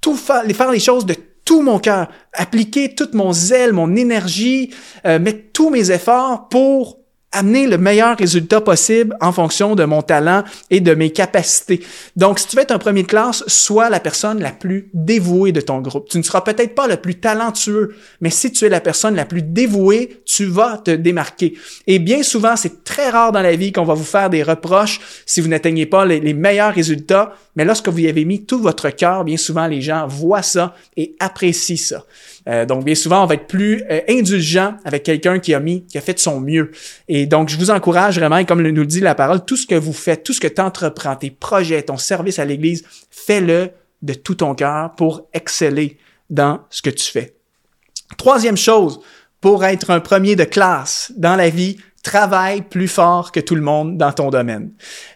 tout 0.00 0.16
faire, 0.16 0.42
faire 0.54 0.72
les 0.72 0.80
choses 0.80 1.04
de 1.04 1.14
tout 1.44 1.60
mon 1.60 1.78
cœur, 1.78 2.08
appliquer 2.32 2.94
toute 2.94 3.12
mon 3.12 3.34
zèle, 3.34 3.74
mon 3.74 3.96
énergie, 3.96 4.72
euh, 5.04 5.18
mettre 5.18 5.52
tous 5.52 5.68
mes 5.68 5.90
efforts 5.90 6.48
pour 6.48 6.99
amener 7.32 7.66
le 7.66 7.78
meilleur 7.78 8.16
résultat 8.16 8.60
possible 8.60 9.16
en 9.20 9.32
fonction 9.32 9.76
de 9.76 9.84
mon 9.84 10.02
talent 10.02 10.42
et 10.70 10.80
de 10.80 10.94
mes 10.94 11.10
capacités. 11.10 11.80
Donc, 12.16 12.38
si 12.38 12.48
tu 12.48 12.56
veux 12.56 12.62
être 12.62 12.72
un 12.72 12.78
premier 12.78 13.02
de 13.02 13.08
classe, 13.08 13.44
sois 13.46 13.88
la 13.88 14.00
personne 14.00 14.40
la 14.40 14.50
plus 14.50 14.90
dévouée 14.94 15.52
de 15.52 15.60
ton 15.60 15.80
groupe. 15.80 16.08
Tu 16.08 16.18
ne 16.18 16.22
seras 16.22 16.40
peut-être 16.40 16.74
pas 16.74 16.88
le 16.88 16.96
plus 16.96 17.20
talentueux, 17.20 17.94
mais 18.20 18.30
si 18.30 18.50
tu 18.50 18.64
es 18.64 18.68
la 18.68 18.80
personne 18.80 19.14
la 19.14 19.24
plus 19.24 19.42
dévouée, 19.42 20.19
tu 20.30 20.44
vas 20.44 20.78
te 20.78 20.92
démarquer. 20.92 21.54
Et 21.88 21.98
bien 21.98 22.22
souvent, 22.22 22.54
c'est 22.54 22.84
très 22.84 23.10
rare 23.10 23.32
dans 23.32 23.42
la 23.42 23.56
vie 23.56 23.72
qu'on 23.72 23.82
va 23.82 23.94
vous 23.94 24.04
faire 24.04 24.30
des 24.30 24.44
reproches 24.44 25.00
si 25.26 25.40
vous 25.40 25.48
n'atteignez 25.48 25.86
pas 25.86 26.06
les, 26.06 26.34
meilleurs 26.34 26.72
résultats, 26.72 27.34
mais 27.56 27.64
lorsque 27.64 27.88
vous 27.88 27.98
y 27.98 28.08
avez 28.08 28.24
mis 28.24 28.44
tout 28.44 28.60
votre 28.60 28.90
cœur, 28.90 29.24
bien 29.24 29.36
souvent, 29.36 29.66
les 29.66 29.80
gens 29.82 30.06
voient 30.06 30.42
ça 30.42 30.76
et 30.96 31.16
apprécient 31.18 31.76
ça. 31.76 32.04
Euh, 32.48 32.64
donc, 32.64 32.84
bien 32.84 32.94
souvent, 32.94 33.24
on 33.24 33.26
va 33.26 33.34
être 33.34 33.48
plus 33.48 33.82
euh, 33.90 34.02
indulgent 34.08 34.76
avec 34.84 35.02
quelqu'un 35.02 35.40
qui 35.40 35.52
a 35.52 35.58
mis, 35.58 35.84
qui 35.86 35.98
a 35.98 36.00
fait 36.00 36.14
de 36.14 36.20
son 36.20 36.40
mieux. 36.40 36.70
Et 37.08 37.26
donc, 37.26 37.48
je 37.48 37.56
vous 37.56 37.70
encourage 37.70 38.16
vraiment, 38.16 38.36
et 38.36 38.44
comme 38.44 38.62
nous 38.62 38.72
le 38.72 38.86
dit 38.86 39.00
la 39.00 39.16
parole, 39.16 39.44
tout 39.44 39.56
ce 39.56 39.66
que 39.66 39.74
vous 39.74 39.92
faites, 39.92 40.22
tout 40.22 40.32
ce 40.32 40.40
que 40.40 40.46
tu 40.46 40.60
entreprends, 40.60 41.16
tes 41.16 41.30
projets, 41.30 41.82
ton 41.82 41.96
service 41.96 42.38
à 42.38 42.44
l'Église, 42.44 42.84
fais-le 43.10 43.70
de 44.02 44.14
tout 44.14 44.36
ton 44.36 44.54
cœur 44.54 44.92
pour 44.96 45.26
exceller 45.32 45.98
dans 46.30 46.60
ce 46.70 46.82
que 46.82 46.90
tu 46.90 47.10
fais. 47.10 47.34
Troisième 48.16 48.56
chose, 48.56 49.00
pour 49.40 49.64
être 49.64 49.90
un 49.90 50.00
premier 50.00 50.36
de 50.36 50.44
classe 50.44 51.12
dans 51.16 51.36
la 51.36 51.48
vie, 51.48 51.78
travaille 52.02 52.62
plus 52.62 52.88
fort 52.88 53.30
que 53.30 53.40
tout 53.40 53.54
le 53.54 53.60
monde 53.60 53.98
dans 53.98 54.12
ton 54.12 54.30
domaine. 54.30 54.70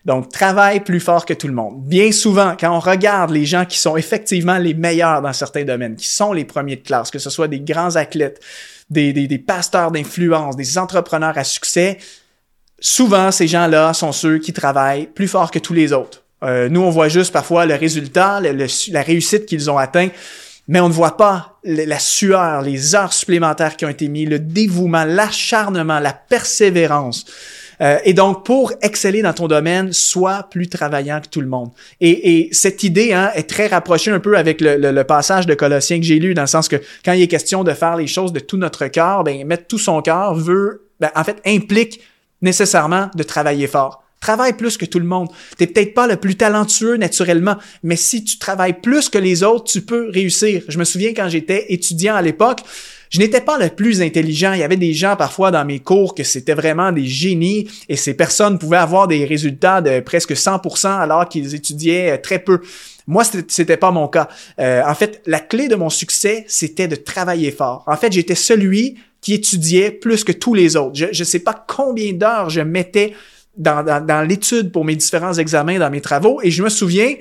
Donc, 0.04 0.30
travaille 0.30 0.80
plus 0.80 1.00
fort 1.00 1.24
que 1.24 1.32
tout 1.32 1.48
le 1.48 1.54
monde. 1.54 1.82
Bien 1.86 2.12
souvent, 2.12 2.56
quand 2.58 2.74
on 2.74 2.80
regarde 2.80 3.30
les 3.30 3.46
gens 3.46 3.64
qui 3.64 3.78
sont 3.78 3.96
effectivement 3.96 4.58
les 4.58 4.74
meilleurs 4.74 5.22
dans 5.22 5.32
certains 5.32 5.64
domaines, 5.64 5.96
qui 5.96 6.08
sont 6.08 6.32
les 6.32 6.44
premiers 6.44 6.76
de 6.76 6.82
classe, 6.82 7.10
que 7.10 7.18
ce 7.18 7.30
soit 7.30 7.48
des 7.48 7.60
grands 7.60 7.96
athlètes, 7.96 8.40
des, 8.90 9.12
des, 9.12 9.38
pasteurs 9.38 9.90
d'influence, 9.92 10.56
des 10.56 10.76
entrepreneurs 10.76 11.38
à 11.38 11.44
succès, 11.44 11.98
souvent, 12.80 13.30
ces 13.30 13.48
gens-là 13.48 13.94
sont 13.94 14.12
ceux 14.12 14.38
qui 14.38 14.52
travaillent 14.52 15.06
plus 15.06 15.28
fort 15.28 15.50
que 15.50 15.58
tous 15.58 15.72
les 15.72 15.94
autres. 15.94 16.22
Euh, 16.42 16.68
nous, 16.68 16.82
on 16.82 16.90
voit 16.90 17.08
juste 17.08 17.32
parfois 17.32 17.64
le 17.64 17.74
résultat, 17.74 18.40
la 18.40 19.02
réussite 19.02 19.46
qu'ils 19.46 19.70
ont 19.70 19.78
atteint, 19.78 20.08
mais 20.68 20.80
on 20.80 20.88
ne 20.88 20.92
voit 20.92 21.16
pas 21.16 21.58
la 21.64 21.98
sueur, 21.98 22.62
les 22.62 22.94
heures 22.94 23.12
supplémentaires 23.12 23.76
qui 23.76 23.84
ont 23.84 23.90
été 23.90 24.08
mises, 24.08 24.28
le 24.28 24.38
dévouement, 24.38 25.04
l'acharnement, 25.04 25.98
la 25.98 26.12
persévérance. 26.12 27.26
Euh, 27.80 27.98
et 28.04 28.14
donc, 28.14 28.44
pour 28.44 28.72
exceller 28.82 29.22
dans 29.22 29.32
ton 29.32 29.48
domaine, 29.48 29.92
sois 29.92 30.44
plus 30.50 30.68
travaillant 30.68 31.20
que 31.20 31.28
tout 31.28 31.40
le 31.40 31.48
monde. 31.48 31.70
Et, 32.00 32.38
et 32.38 32.48
cette 32.52 32.82
idée 32.84 33.12
hein, 33.12 33.30
est 33.34 33.48
très 33.48 33.66
rapprochée 33.66 34.10
un 34.10 34.20
peu 34.20 34.36
avec 34.38 34.60
le, 34.60 34.76
le, 34.76 35.04
passage 35.04 35.46
de 35.46 35.54
Colossiens 35.54 35.98
que 35.98 36.06
j'ai 36.06 36.18
lu, 36.18 36.34
dans 36.34 36.42
le 36.42 36.48
sens 36.48 36.68
que 36.68 36.76
quand 37.04 37.12
il 37.12 37.22
est 37.22 37.28
question 37.28 37.64
de 37.64 37.72
faire 37.72 37.96
les 37.96 38.06
choses 38.06 38.32
de 38.32 38.40
tout 38.40 38.56
notre 38.56 38.86
cœur, 38.86 39.24
ben 39.24 39.44
mettre 39.44 39.66
tout 39.66 39.78
son 39.78 40.00
cœur 40.02 40.34
veut, 40.34 40.86
ben, 41.00 41.10
en 41.16 41.24
fait, 41.24 41.40
implique 41.44 42.00
nécessairement 42.42 43.10
de 43.14 43.22
travailler 43.22 43.66
fort. 43.66 44.03
Travaille 44.20 44.54
plus 44.54 44.78
que 44.78 44.86
tout 44.86 44.98
le 44.98 45.04
monde. 45.04 45.28
T'es 45.58 45.66
peut-être 45.66 45.92
pas 45.92 46.06
le 46.06 46.16
plus 46.16 46.36
talentueux 46.36 46.96
naturellement, 46.96 47.56
mais 47.82 47.96
si 47.96 48.24
tu 48.24 48.38
travailles 48.38 48.80
plus 48.80 49.10
que 49.10 49.18
les 49.18 49.42
autres, 49.42 49.64
tu 49.64 49.82
peux 49.82 50.08
réussir. 50.08 50.62
Je 50.68 50.78
me 50.78 50.84
souviens 50.84 51.12
quand 51.12 51.28
j'étais 51.28 51.66
étudiant 51.68 52.14
à 52.14 52.22
l'époque, 52.22 52.60
je 53.14 53.20
n'étais 53.20 53.40
pas 53.40 53.58
le 53.58 53.68
plus 53.68 54.02
intelligent. 54.02 54.54
Il 54.54 54.58
y 54.60 54.64
avait 54.64 54.76
des 54.76 54.92
gens 54.92 55.14
parfois 55.14 55.52
dans 55.52 55.64
mes 55.64 55.78
cours 55.78 56.16
que 56.16 56.24
c'était 56.24 56.54
vraiment 56.54 56.90
des 56.90 57.06
génies 57.06 57.68
et 57.88 57.96
ces 57.96 58.14
personnes 58.14 58.58
pouvaient 58.58 58.78
avoir 58.78 59.06
des 59.06 59.24
résultats 59.24 59.80
de 59.80 60.00
presque 60.00 60.32
100% 60.32 60.88
alors 60.88 61.28
qu'ils 61.28 61.54
étudiaient 61.54 62.12
euh, 62.12 62.16
très 62.20 62.40
peu. 62.40 62.60
Moi, 63.06 63.22
c'était 63.46 63.76
pas 63.76 63.92
mon 63.92 64.08
cas. 64.08 64.28
Euh, 64.58 64.82
en 64.84 64.94
fait, 64.94 65.22
la 65.26 65.38
clé 65.38 65.68
de 65.68 65.76
mon 65.76 65.90
succès, 65.90 66.44
c'était 66.48 66.88
de 66.88 66.96
travailler 66.96 67.52
fort. 67.52 67.84
En 67.86 67.96
fait, 67.96 68.12
j'étais 68.12 68.34
celui 68.34 68.96
qui 69.20 69.34
étudiait 69.34 69.90
plus 69.90 70.24
que 70.24 70.32
tous 70.32 70.54
les 70.54 70.76
autres. 70.76 70.94
Je 70.94 71.06
ne 71.06 71.24
sais 71.24 71.38
pas 71.38 71.64
combien 71.68 72.12
d'heures 72.14 72.50
je 72.50 72.62
mettais 72.62 73.14
dans, 73.56 74.26
l'étude 74.26 74.72
pour 74.72 74.84
mes 74.84 74.96
différents 74.96 75.34
examens, 75.34 75.78
dans 75.78 75.90
mes 75.90 76.00
travaux, 76.00 76.40
et 76.42 76.50
je 76.50 76.62
me 76.62 76.68
souviens 76.68 77.14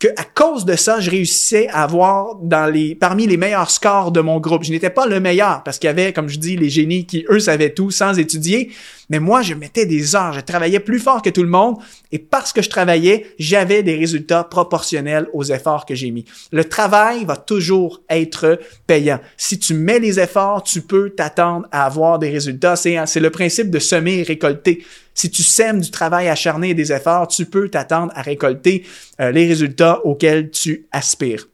que 0.00 0.08
à 0.16 0.24
cause 0.24 0.64
de 0.64 0.76
ça, 0.76 0.98
je 0.98 1.10
réussissais 1.10 1.68
à 1.68 1.82
avoir 1.82 2.36
dans 2.36 2.72
les 2.72 2.94
parmi 2.94 3.26
les 3.26 3.36
meilleurs 3.36 3.70
scores 3.70 4.10
de 4.10 4.22
mon 4.22 4.40
groupe. 4.40 4.64
Je 4.64 4.70
n'étais 4.70 4.88
pas 4.88 5.06
le 5.06 5.20
meilleur 5.20 5.62
parce 5.62 5.78
qu'il 5.78 5.88
y 5.88 5.90
avait, 5.90 6.14
comme 6.14 6.28
je 6.28 6.38
dis, 6.38 6.56
les 6.56 6.70
génies 6.70 7.04
qui 7.04 7.26
eux 7.28 7.38
savaient 7.38 7.74
tout 7.74 7.90
sans 7.90 8.18
étudier, 8.18 8.70
mais 9.10 9.18
moi 9.18 9.42
je 9.42 9.52
mettais 9.52 9.84
des 9.84 10.16
heures, 10.16 10.32
je 10.32 10.40
travaillais 10.40 10.80
plus 10.80 11.00
fort 11.00 11.20
que 11.20 11.28
tout 11.28 11.42
le 11.42 11.50
monde 11.50 11.76
et 12.12 12.18
parce 12.18 12.54
que 12.54 12.62
je 12.62 12.70
travaillais, 12.70 13.26
j'avais 13.38 13.82
des 13.82 13.94
résultats 13.94 14.42
proportionnels 14.42 15.28
aux 15.34 15.44
efforts 15.44 15.84
que 15.84 15.94
j'ai 15.94 16.10
mis. 16.10 16.24
Le 16.50 16.64
travail 16.64 17.26
va 17.26 17.36
toujours 17.36 18.00
être 18.08 18.58
payant. 18.86 19.20
Si 19.36 19.58
tu 19.58 19.74
mets 19.74 19.98
les 19.98 20.18
efforts, 20.18 20.62
tu 20.62 20.80
peux 20.80 21.10
t'attendre 21.10 21.68
à 21.72 21.84
avoir 21.84 22.18
des 22.18 22.30
résultats. 22.30 22.74
C'est 22.74 22.96
c'est 23.04 23.20
le 23.20 23.30
principe 23.30 23.70
de 23.70 23.78
semer 23.78 24.20
et 24.20 24.22
récolter. 24.22 24.82
Si 25.14 25.30
tu 25.30 25.42
sèmes 25.42 25.80
du 25.80 25.90
travail 25.90 26.28
acharné 26.28 26.70
et 26.70 26.74
des 26.74 26.92
efforts, 26.92 27.28
tu 27.28 27.46
peux 27.46 27.68
t'attendre 27.68 28.12
à 28.14 28.22
récolter 28.22 28.84
euh, 29.20 29.30
les 29.30 29.46
résultats 29.46 30.04
auxquels 30.04 30.50
tu 30.50 30.86
aspires. 30.92 31.46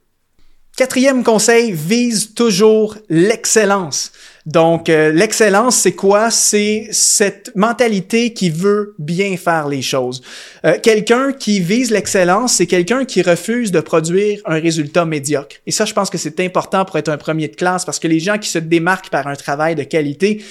Quatrième 0.77 1.25
conseil, 1.25 1.73
vise 1.73 2.35
toujours 2.35 2.99
l'excellence. 3.09 4.13
Donc, 4.45 4.91
euh, 4.91 5.11
l'excellence, 5.11 5.77
c'est 5.77 5.95
quoi? 5.95 6.31
C'est 6.31 6.89
cette 6.91 7.51
mentalité 7.57 8.35
qui 8.35 8.51
veut 8.51 8.95
bien 8.99 9.39
faire 9.39 9.69
les 9.69 9.81
choses. 9.81 10.21
Euh, 10.67 10.77
quelqu'un 10.83 11.33
qui 11.33 11.61
vise 11.61 11.91
l'excellence, 11.91 12.57
c'est 12.57 12.67
quelqu'un 12.67 13.07
qui 13.07 13.23
refuse 13.23 13.73
de 13.73 13.81
produire 13.81 14.43
un 14.45 14.61
résultat 14.61 15.07
médiocre. 15.07 15.57
Et 15.67 15.71
ça, 15.71 15.87
je 15.87 15.95
pense 15.95 16.11
que 16.11 16.19
c'est 16.19 16.41
important 16.41 16.85
pour 16.85 16.99
être 16.99 17.09
un 17.09 17.17
premier 17.17 17.49
de 17.49 17.57
classe 17.57 17.87
parce 17.87 17.99
que 17.99 18.07
les 18.07 18.21
gens 18.21 18.37
qui 18.37 18.51
se 18.51 18.59
démarquent 18.59 19.09
par 19.09 19.27
un 19.29 19.35
travail 19.35 19.77
de 19.77 19.83
qualité, 19.83 20.45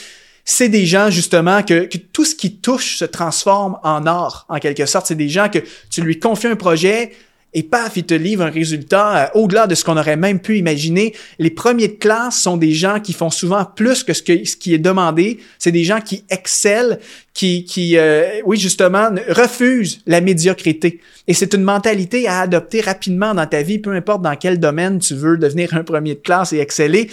c'est 0.45 0.69
des 0.69 0.85
gens 0.85 1.09
justement 1.09 1.63
que, 1.63 1.89
tout 2.13 2.23
ce 2.23 2.35
qui 2.35 2.57
touche 2.57 2.97
se 2.97 3.05
transforme 3.05 3.77
en 3.83 4.05
or, 4.05 4.45
en 4.47 4.59
quelque 4.59 4.85
sorte. 4.85 5.07
C'est 5.07 5.15
des 5.15 5.27
gens 5.27 5.49
que 5.49 5.59
tu 5.89 6.01
lui 6.01 6.19
confies 6.19 6.47
un 6.47 6.55
projet 6.55 7.11
et 7.57 7.63
paf, 7.63 7.95
il 7.95 8.03
te 8.03 8.13
livre 8.13 8.43
un 8.43 8.49
résultat 8.49 9.17
euh, 9.17 9.39
au-delà 9.39 9.65
de 9.65 9.75
ce 9.75 9.85
qu'on 9.85 9.95
aurait 9.95 10.17
même 10.17 10.41
pu 10.41 10.57
imaginer. 10.57 11.15
Les 11.39 11.49
premiers 11.49 11.87
de 11.87 11.93
classe 11.93 12.41
sont 12.41 12.57
des 12.57 12.73
gens 12.73 12.99
qui 12.99 13.13
font 13.13 13.29
souvent 13.29 13.63
plus 13.63 14.03
que 14.03 14.11
ce, 14.11 14.21
que, 14.21 14.43
ce 14.43 14.57
qui 14.57 14.73
est 14.73 14.77
demandé. 14.77 15.39
C'est 15.57 15.71
des 15.71 15.85
gens 15.85 16.01
qui 16.01 16.25
excellent, 16.29 16.97
qui, 17.33 17.63
qui 17.63 17.97
euh, 17.97 18.41
oui, 18.43 18.57
justement, 18.59 19.09
refusent 19.29 20.01
la 20.05 20.19
médiocrité. 20.19 20.99
Et 21.27 21.33
c'est 21.33 21.53
une 21.53 21.63
mentalité 21.63 22.27
à 22.27 22.41
adopter 22.41 22.81
rapidement 22.81 23.33
dans 23.33 23.47
ta 23.47 23.61
vie, 23.61 23.79
peu 23.79 23.93
importe 23.93 24.21
dans 24.21 24.35
quel 24.35 24.59
domaine 24.59 24.99
tu 24.99 25.15
veux 25.15 25.37
devenir 25.37 25.73
un 25.75 25.83
premier 25.83 26.15
de 26.15 26.19
classe 26.19 26.51
et 26.51 26.59
exceller. 26.59 27.09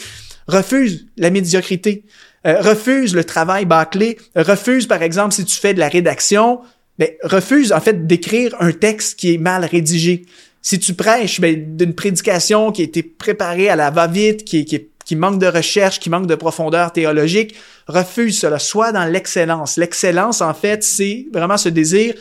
Refuse 0.49 1.07
la 1.17 1.31
médiocrité. 1.31 2.03
Euh, 2.47 2.61
refuse 2.61 3.15
le 3.15 3.25
travail 3.25 3.67
bâclé, 3.67 4.19
refuse 4.35 4.87
par 4.87 5.03
exemple 5.03 5.33
si 5.33 5.45
tu 5.45 5.57
fais 5.57 5.75
de 5.75 5.79
la 5.79 5.89
rédaction, 5.89 6.61
ben, 6.99 7.09
refuse 7.23 7.73
en 7.73 7.81
fait 7.81 8.07
d'écrire 8.07 8.55
un 8.59 8.73
texte 8.73 9.19
qui 9.19 9.35
est 9.35 9.39
mal 9.39 9.65
rédigé. 9.65 10.27
Si 10.61 10.79
tu 10.79 10.95
prêches 10.95 11.41
ben, 11.41 11.77
d'une 11.77 11.95
prédication 11.95 12.73
qui 12.73 12.83
a 12.83 12.85
été 12.85 13.03
préparée 13.03 13.69
à 13.69 13.77
la 13.77 13.91
va-vite, 13.91 14.45
qui, 14.45 14.65
qui, 14.65 14.89
qui 15.05 15.17
manque 15.17 15.39
de 15.39 15.47
recherche, 15.47 16.01
qui 16.01 16.11
manque 16.11 16.27
de 16.27 16.35
profondeur 16.35 16.93
théologique, 16.93 17.55
refuse 17.87 18.39
cela. 18.39 18.59
Sois 18.59 18.93
dans 18.93 19.05
l'excellence. 19.05 19.77
L'excellence, 19.77 20.41
en 20.41 20.55
fait, 20.55 20.83
c'est 20.83 21.27
vraiment 21.33 21.57
ce 21.57 21.69
désir 21.69 22.15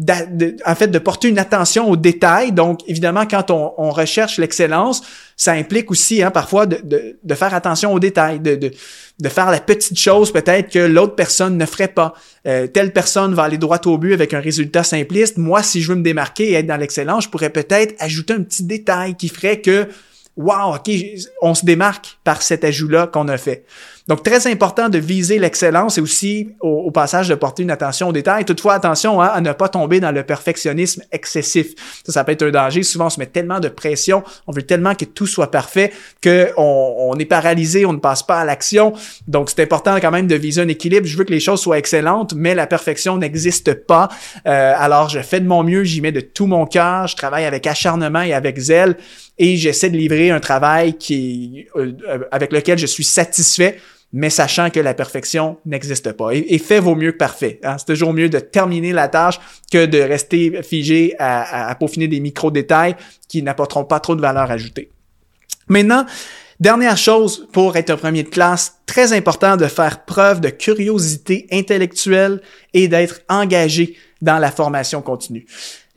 en 0.00 0.74
fait, 0.76 0.88
de 0.88 0.98
porter 0.98 1.28
une 1.28 1.38
attention 1.38 1.90
aux 1.90 1.96
détails. 1.96 2.52
Donc, 2.52 2.80
évidemment, 2.86 3.26
quand 3.26 3.50
on, 3.50 3.72
on 3.78 3.90
recherche 3.90 4.38
l'excellence, 4.38 5.02
ça 5.36 5.52
implique 5.52 5.90
aussi 5.90 6.22
hein, 6.22 6.30
parfois 6.30 6.66
de, 6.66 6.78
de, 6.84 7.18
de, 7.22 7.34
faire 7.34 7.52
attention 7.52 7.92
aux 7.92 7.98
détails, 7.98 8.38
de, 8.38 8.54
de, 8.54 8.70
de 9.20 9.28
faire 9.28 9.50
la 9.50 9.58
petite 9.60 9.98
chose 9.98 10.32
peut-être 10.32 10.70
que 10.70 10.78
l'autre 10.78 11.16
personne 11.16 11.58
ne 11.58 11.66
ferait 11.66 11.88
pas. 11.88 12.14
Euh, 12.46 12.68
telle 12.68 12.92
personne 12.92 13.34
va 13.34 13.44
aller 13.44 13.58
droit 13.58 13.80
au 13.86 13.98
but 13.98 14.12
avec 14.12 14.34
un 14.34 14.40
résultat 14.40 14.84
simpliste. 14.84 15.36
Moi, 15.36 15.62
si 15.64 15.82
je 15.82 15.88
veux 15.88 15.96
me 15.96 16.02
démarquer 16.02 16.50
et 16.50 16.54
être 16.54 16.66
dans 16.66 16.76
l'excellence, 16.76 17.24
je 17.24 17.28
pourrais 17.28 17.50
peut-être 17.50 17.94
ajouter 17.98 18.34
un 18.34 18.42
petit 18.42 18.62
détail 18.62 19.16
qui 19.16 19.28
ferait 19.28 19.60
que 19.60 19.88
wow, 20.36 20.76
OK, 20.76 20.90
on 21.42 21.54
se 21.54 21.66
démarque 21.66 22.18
par 22.22 22.42
cet 22.42 22.62
ajout-là 22.62 23.08
qu'on 23.08 23.26
a 23.26 23.36
fait. 23.36 23.64
Donc, 24.08 24.22
très 24.22 24.46
important 24.46 24.88
de 24.88 24.96
viser 24.98 25.38
l'excellence 25.38 25.98
et 25.98 26.00
aussi, 26.00 26.48
au, 26.60 26.90
passage, 26.90 27.28
de 27.28 27.34
porter 27.34 27.62
une 27.62 27.70
attention 27.70 28.08
aux 28.08 28.12
détails. 28.12 28.46
Toutefois, 28.46 28.72
attention 28.72 29.20
hein, 29.20 29.26
à 29.26 29.42
ne 29.42 29.52
pas 29.52 29.68
tomber 29.68 30.00
dans 30.00 30.12
le 30.12 30.22
perfectionnisme 30.22 31.02
excessif. 31.12 31.74
Ça, 32.06 32.12
ça 32.12 32.24
peut 32.24 32.32
être 32.32 32.42
un 32.42 32.50
danger. 32.50 32.82
Souvent, 32.82 33.06
on 33.06 33.10
se 33.10 33.20
met 33.20 33.26
tellement 33.26 33.60
de 33.60 33.68
pression, 33.68 34.24
on 34.46 34.52
veut 34.52 34.62
tellement 34.62 34.94
que 34.94 35.04
tout 35.04 35.26
soit 35.26 35.50
parfait 35.50 35.92
que 36.22 36.48
on, 36.56 37.14
est 37.18 37.26
paralysé, 37.26 37.84
on 37.84 37.92
ne 37.92 37.98
passe 37.98 38.22
pas 38.22 38.40
à 38.40 38.44
l'action. 38.46 38.94
Donc, 39.26 39.50
c'est 39.50 39.62
important 39.62 39.98
quand 40.00 40.10
même 40.10 40.26
de 40.26 40.36
viser 40.36 40.62
un 40.62 40.68
équilibre. 40.68 41.06
Je 41.06 41.16
veux 41.18 41.24
que 41.24 41.32
les 41.32 41.40
choses 41.40 41.60
soient 41.60 41.78
excellentes, 41.78 42.32
mais 42.34 42.54
la 42.54 42.66
perfection 42.66 43.18
n'existe 43.18 43.74
pas. 43.74 44.08
Euh, 44.46 44.72
alors, 44.74 45.10
je 45.10 45.20
fais 45.20 45.40
de 45.40 45.46
mon 45.46 45.62
mieux, 45.62 45.84
j'y 45.84 46.00
mets 46.00 46.12
de 46.12 46.20
tout 46.20 46.46
mon 46.46 46.64
cœur, 46.64 47.06
je 47.08 47.16
travaille 47.16 47.44
avec 47.44 47.66
acharnement 47.66 48.22
et 48.22 48.32
avec 48.32 48.58
zèle 48.58 48.96
et 49.38 49.56
j'essaie 49.56 49.90
de 49.90 49.96
livrer 49.96 50.30
un 50.30 50.40
travail 50.40 50.94
qui, 50.94 51.66
euh, 51.76 51.92
avec 52.32 52.52
lequel 52.52 52.78
je 52.78 52.86
suis 52.86 53.04
satisfait, 53.04 53.78
mais 54.12 54.30
sachant 54.30 54.70
que 54.70 54.80
la 54.80 54.94
perfection 54.94 55.58
n'existe 55.66 56.12
pas. 56.12 56.30
Et, 56.32 56.58
fait 56.58 56.80
vaut 56.80 56.94
mieux 56.94 57.12
que 57.12 57.18
parfait. 57.18 57.60
Hein? 57.62 57.76
C'est 57.78 57.86
toujours 57.86 58.12
mieux 58.12 58.28
de 58.28 58.38
terminer 58.38 58.92
la 58.92 59.08
tâche 59.08 59.38
que 59.70 59.86
de 59.86 59.98
rester 59.98 60.62
figé 60.62 61.14
à, 61.18 61.68
à 61.68 61.74
peaufiner 61.74 62.08
des 62.08 62.20
micro-détails 62.20 62.96
qui 63.28 63.42
n'apporteront 63.42 63.84
pas 63.84 64.00
trop 64.00 64.16
de 64.16 64.20
valeur 64.20 64.50
ajoutée. 64.50 64.90
Maintenant, 65.68 66.06
Dernière 66.60 66.96
chose 66.96 67.46
pour 67.52 67.76
être 67.76 67.90
un 67.90 67.96
premier 67.96 68.24
de 68.24 68.30
classe, 68.30 68.78
très 68.84 69.12
important 69.12 69.56
de 69.56 69.66
faire 69.66 70.04
preuve 70.04 70.40
de 70.40 70.48
curiosité 70.48 71.46
intellectuelle 71.52 72.40
et 72.74 72.88
d'être 72.88 73.20
engagé 73.28 73.94
dans 74.20 74.38
la 74.38 74.50
formation 74.50 75.00
continue 75.00 75.46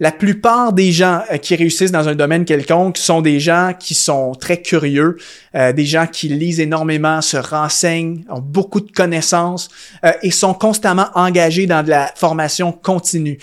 la 0.01 0.11
plupart 0.11 0.73
des 0.73 0.91
gens 0.91 1.21
euh, 1.31 1.37
qui 1.37 1.55
réussissent 1.55 1.91
dans 1.91 2.09
un 2.09 2.15
domaine 2.15 2.43
quelconque 2.43 2.97
sont 2.97 3.21
des 3.21 3.39
gens 3.39 3.73
qui 3.79 3.93
sont 3.93 4.31
très 4.33 4.59
curieux, 4.59 5.17
euh, 5.53 5.73
des 5.73 5.85
gens 5.85 6.07
qui 6.07 6.27
lisent 6.27 6.59
énormément, 6.59 7.21
se 7.21 7.37
renseignent, 7.37 8.23
ont 8.27 8.39
beaucoup 8.39 8.81
de 8.81 8.91
connaissances 8.91 9.69
euh, 10.03 10.11
et 10.23 10.31
sont 10.31 10.55
constamment 10.55 11.05
engagés 11.13 11.67
dans 11.67 11.83
de 11.83 11.91
la 11.91 12.11
formation 12.15 12.71
continue. 12.71 13.37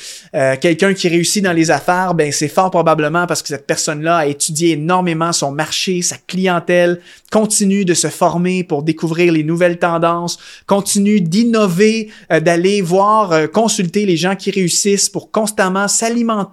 Quelqu'un 0.61 0.95
qui 0.95 1.09
réussit 1.09 1.45
dans 1.45 1.53
les 1.53 1.71
affaires, 1.71 2.15
ben 2.15 2.33
c'est 2.33 2.49
fort 2.49 2.71
probablement 2.71 3.27
parce 3.27 3.43
que 3.43 3.49
cette 3.49 3.67
personne-là 3.67 4.19
a 4.19 4.27
étudié 4.27 4.73
énormément 4.73 5.33
son 5.33 5.53
marché, 5.53 6.03
sa 6.03 6.17
clientèle, 6.17 7.01
continue 7.31 7.85
de 7.85 7.95
se 7.95 8.09
former 8.09 8.65
pour 8.65 8.83
découvrir 8.83 9.33
les 9.33 9.45
nouvelles 9.45 9.79
tendances, 9.79 10.39
continue 10.67 11.21
d'innover, 11.21 12.11
d'aller 12.31 12.81
voir, 12.81 13.51
consulter 13.53 14.07
les 14.07 14.17
gens 14.17 14.35
qui 14.35 14.51
réussissent 14.51 15.09
pour 15.09 15.31
constamment 15.31 15.87
s'alimenter 15.87 16.48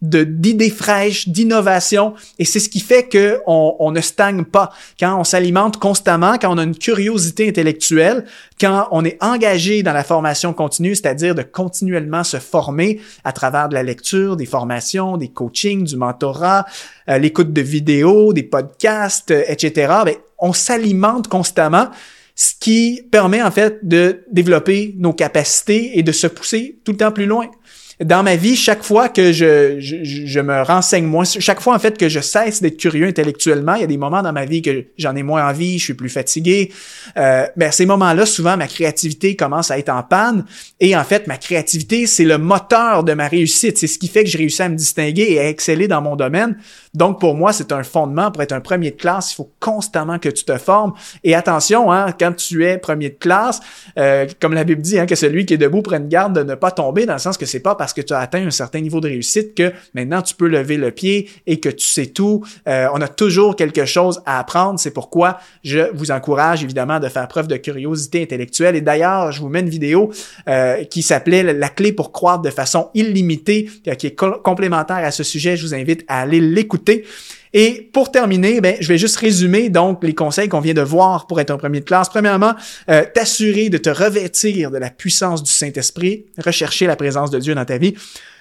de 0.00 0.22
d'idées 0.22 0.70
fraîches, 0.70 1.28
d'innovation, 1.28 2.14
et 2.38 2.44
c'est 2.44 2.60
ce 2.60 2.68
qui 2.68 2.80
fait 2.80 3.04
que 3.04 3.40
on, 3.46 3.90
ne 3.90 4.00
stagne 4.00 4.44
pas. 4.44 4.70
Quand 4.98 5.18
on 5.18 5.24
s'alimente 5.24 5.78
constamment, 5.78 6.38
quand 6.38 6.54
on 6.54 6.58
a 6.58 6.62
une 6.62 6.76
curiosité 6.76 7.48
intellectuelle, 7.48 8.24
quand 8.60 8.86
on 8.92 9.04
est 9.04 9.22
engagé 9.22 9.82
dans 9.82 9.92
la 9.92 10.04
formation 10.04 10.52
continue, 10.52 10.94
c'est-à-dire 10.94 11.34
de 11.34 11.42
continuellement 11.42 12.22
se 12.22 12.36
former 12.38 13.00
à 13.24 13.32
travers 13.32 13.68
de 13.68 13.74
la 13.74 13.82
lecture, 13.82 14.36
des 14.36 14.46
formations, 14.46 15.16
des 15.16 15.28
coachings, 15.28 15.84
du 15.84 15.96
mentorat, 15.96 16.64
euh, 17.08 17.18
l'écoute 17.18 17.52
de 17.52 17.62
vidéos, 17.62 18.32
des 18.32 18.44
podcasts, 18.44 19.30
euh, 19.30 19.42
etc. 19.48 19.92
Ben, 20.04 20.14
on 20.38 20.52
s'alimente 20.52 21.28
constamment 21.28 21.88
ce 22.36 22.52
qui 22.60 23.02
permet 23.10 23.42
en 23.42 23.50
fait 23.50 23.80
de 23.82 24.24
développer 24.30 24.94
nos 24.96 25.12
capacités 25.12 25.98
et 25.98 26.04
de 26.04 26.12
se 26.12 26.28
pousser 26.28 26.78
tout 26.84 26.92
le 26.92 26.98
temps 26.98 27.10
plus 27.10 27.26
loin. 27.26 27.50
Dans 28.04 28.22
ma 28.22 28.36
vie, 28.36 28.54
chaque 28.54 28.84
fois 28.84 29.08
que 29.08 29.32
je, 29.32 29.80
je, 29.80 29.96
je, 30.04 30.40
me 30.40 30.62
renseigne 30.62 31.04
moins, 31.04 31.24
chaque 31.24 31.60
fois 31.60 31.74
en 31.74 31.78
fait 31.80 31.98
que 31.98 32.08
je 32.08 32.20
cesse 32.20 32.62
d'être 32.62 32.76
curieux 32.76 33.08
intellectuellement, 33.08 33.74
il 33.74 33.80
y 33.80 33.84
a 33.84 33.88
des 33.88 33.96
moments 33.96 34.22
dans 34.22 34.32
ma 34.32 34.44
vie 34.44 34.62
que 34.62 34.84
j'en 34.96 35.16
ai 35.16 35.24
moins 35.24 35.48
envie, 35.48 35.78
je 35.78 35.84
suis 35.84 35.94
plus 35.94 36.08
fatigué. 36.08 36.72
Euh, 37.16 37.46
ben, 37.56 37.72
ces 37.72 37.86
moments-là, 37.86 38.24
souvent, 38.24 38.56
ma 38.56 38.68
créativité 38.68 39.34
commence 39.34 39.70
à 39.70 39.78
être 39.78 39.88
en 39.88 40.02
panne. 40.02 40.44
Et 40.78 40.96
en 40.96 41.02
fait, 41.02 41.26
ma 41.26 41.36
créativité, 41.36 42.06
c'est 42.06 42.24
le 42.24 42.38
moteur 42.38 43.02
de 43.02 43.14
ma 43.14 43.26
réussite. 43.26 43.78
C'est 43.78 43.88
ce 43.88 43.98
qui 43.98 44.08
fait 44.08 44.24
que 44.24 44.30
je 44.30 44.38
réussis 44.38 44.62
à 44.62 44.68
me 44.68 44.76
distinguer 44.76 45.32
et 45.32 45.40
à 45.40 45.48
exceller 45.48 45.88
dans 45.88 46.00
mon 46.00 46.14
domaine. 46.14 46.56
Donc, 46.94 47.18
pour 47.18 47.34
moi, 47.34 47.52
c'est 47.52 47.72
un 47.72 47.82
fondement. 47.82 48.30
Pour 48.30 48.42
être 48.42 48.52
un 48.52 48.60
premier 48.60 48.92
de 48.92 48.96
classe, 48.96 49.32
il 49.32 49.36
faut 49.36 49.52
constamment 49.60 50.18
que 50.18 50.28
tu 50.28 50.44
te 50.44 50.56
formes. 50.56 50.92
Et 51.24 51.34
attention, 51.34 51.90
hein, 51.90 52.12
quand 52.18 52.32
tu 52.36 52.64
es 52.64 52.78
premier 52.78 53.10
de 53.10 53.16
classe, 53.16 53.60
euh, 53.98 54.26
comme 54.40 54.54
la 54.54 54.64
Bible 54.64 54.82
dit, 54.82 54.98
hein, 54.98 55.06
que 55.06 55.16
celui 55.16 55.46
qui 55.46 55.54
est 55.54 55.58
debout 55.58 55.82
prenne 55.82 56.08
garde 56.08 56.36
de 56.36 56.42
ne 56.42 56.54
pas 56.54 56.70
tomber, 56.70 57.06
dans 57.06 57.14
le 57.14 57.18
sens 57.18 57.36
que 57.36 57.46
c'est 57.46 57.60
pas 57.60 57.74
parce 57.88 57.94
que 57.94 58.02
tu 58.02 58.12
as 58.12 58.18
atteint 58.18 58.46
un 58.46 58.50
certain 58.50 58.80
niveau 58.80 59.00
de 59.00 59.08
réussite 59.08 59.54
que 59.54 59.72
maintenant 59.94 60.20
tu 60.20 60.34
peux 60.34 60.46
lever 60.46 60.76
le 60.76 60.90
pied 60.90 61.30
et 61.46 61.58
que 61.58 61.70
tu 61.70 61.86
sais 61.86 62.04
tout. 62.04 62.44
Euh, 62.66 62.86
on 62.92 63.00
a 63.00 63.08
toujours 63.08 63.56
quelque 63.56 63.86
chose 63.86 64.20
à 64.26 64.38
apprendre. 64.38 64.78
C'est 64.78 64.90
pourquoi 64.90 65.38
je 65.64 65.90
vous 65.94 66.10
encourage 66.10 66.62
évidemment 66.62 67.00
de 67.00 67.08
faire 67.08 67.26
preuve 67.28 67.48
de 67.48 67.56
curiosité 67.56 68.22
intellectuelle. 68.22 68.76
Et 68.76 68.82
d'ailleurs, 68.82 69.32
je 69.32 69.40
vous 69.40 69.48
mets 69.48 69.60
une 69.60 69.70
vidéo 69.70 70.12
euh, 70.48 70.84
qui 70.84 71.00
s'appelait 71.00 71.54
La 71.54 71.70
clé 71.70 71.92
pour 71.92 72.12
croître 72.12 72.42
de 72.42 72.50
façon 72.50 72.90
illimitée, 72.92 73.70
qui 73.98 74.06
est 74.06 74.14
complémentaire 74.14 74.98
à 74.98 75.10
ce 75.10 75.22
sujet. 75.22 75.56
Je 75.56 75.64
vous 75.64 75.74
invite 75.74 76.04
à 76.08 76.20
aller 76.20 76.40
l'écouter. 76.40 77.06
Et 77.52 77.90
pour 77.92 78.10
terminer, 78.10 78.60
ben, 78.60 78.76
je 78.80 78.88
vais 78.88 78.98
juste 78.98 79.16
résumer 79.16 79.68
donc 79.68 80.02
les 80.04 80.14
conseils 80.14 80.48
qu'on 80.48 80.60
vient 80.60 80.74
de 80.74 80.82
voir 80.82 81.26
pour 81.26 81.40
être 81.40 81.50
un 81.50 81.56
premier 81.56 81.80
de 81.80 81.84
classe. 81.84 82.08
Premièrement, 82.08 82.54
euh, 82.90 83.04
t'assurer 83.12 83.68
de 83.68 83.78
te 83.78 83.90
revêtir 83.90 84.70
de 84.70 84.78
la 84.78 84.90
puissance 84.90 85.42
du 85.42 85.50
Saint-Esprit, 85.50 86.26
rechercher 86.44 86.86
la 86.86 86.96
présence 86.96 87.30
de 87.30 87.38
Dieu 87.38 87.54
dans 87.54 87.64
ta 87.64 87.78
vie, 87.78 87.94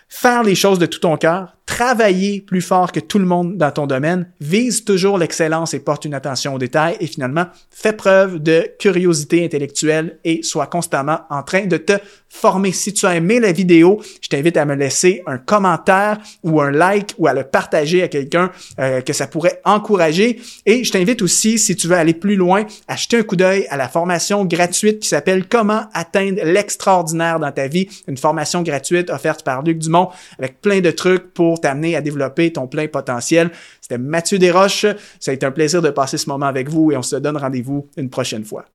faire 0.09 0.43
les 0.43 0.55
choses 0.55 0.79
de 0.79 0.85
tout 0.85 0.99
ton 0.99 1.17
cœur, 1.17 1.57
travailler 1.65 2.41
plus 2.41 2.61
fort 2.61 2.91
que 2.91 2.99
tout 2.99 3.19
le 3.19 3.25
monde 3.25 3.57
dans 3.57 3.71
ton 3.71 3.87
domaine, 3.87 4.31
vise 4.39 4.85
toujours 4.85 5.17
l'excellence 5.17 5.73
et 5.73 5.79
porte 5.79 6.05
une 6.05 6.13
attention 6.13 6.53
aux 6.53 6.59
détails 6.59 6.95
et 6.99 7.07
finalement, 7.07 7.45
fais 7.69 7.93
preuve 7.93 8.39
de 8.39 8.67
curiosité 8.79 9.43
intellectuelle 9.43 10.19
et 10.23 10.43
sois 10.43 10.67
constamment 10.67 11.19
en 11.29 11.43
train 11.43 11.65
de 11.65 11.77
te 11.77 11.93
former. 12.29 12.71
Si 12.71 12.93
tu 12.93 13.05
as 13.05 13.15
aimé 13.15 13.39
la 13.39 13.51
vidéo, 13.51 14.01
je 14.21 14.29
t'invite 14.29 14.57
à 14.57 14.65
me 14.65 14.75
laisser 14.75 15.23
un 15.25 15.37
commentaire 15.37 16.17
ou 16.43 16.61
un 16.61 16.71
like 16.71 17.13
ou 17.17 17.27
à 17.27 17.33
le 17.33 17.43
partager 17.43 18.03
à 18.03 18.07
quelqu'un 18.07 18.51
euh, 18.79 19.01
que 19.01 19.13
ça 19.13 19.27
pourrait 19.27 19.61
encourager. 19.65 20.39
Et 20.65 20.83
je 20.83 20.91
t'invite 20.91 21.21
aussi, 21.21 21.57
si 21.57 21.75
tu 21.75 21.87
veux 21.87 21.95
aller 21.95 22.13
plus 22.13 22.35
loin, 22.35 22.65
à 22.87 22.95
jeter 22.95 23.17
un 23.17 23.23
coup 23.23 23.35
d'œil 23.35 23.65
à 23.69 23.77
la 23.77 23.87
formation 23.87 24.45
gratuite 24.45 24.99
qui 24.99 25.07
s'appelle 25.07 25.47
Comment 25.47 25.85
atteindre 25.93 26.41
l'extraordinaire 26.43 27.39
dans 27.39 27.51
ta 27.51 27.67
vie. 27.67 27.87
Une 28.07 28.17
formation 28.17 28.61
gratuite 28.61 29.09
offerte 29.09 29.43
par 29.43 29.63
Luc 29.63 29.79
Dumont 29.79 30.09
avec 30.37 30.61
plein 30.61 30.81
de 30.81 30.91
trucs 30.91 31.33
pour 31.33 31.59
t'amener 31.61 31.95
à 31.95 32.01
développer 32.01 32.53
ton 32.53 32.67
plein 32.67 32.87
potentiel. 32.87 33.51
C'était 33.81 33.97
Mathieu 33.97 34.39
Desroches. 34.39 34.85
Ça 35.19 35.31
a 35.31 35.33
été 35.33 35.45
un 35.45 35.51
plaisir 35.51 35.81
de 35.81 35.89
passer 35.89 36.17
ce 36.17 36.29
moment 36.29 36.45
avec 36.45 36.69
vous 36.69 36.91
et 36.91 36.97
on 36.97 37.01
se 37.01 37.15
donne 37.15 37.37
rendez-vous 37.37 37.87
une 37.97 38.09
prochaine 38.09 38.43
fois. 38.43 38.65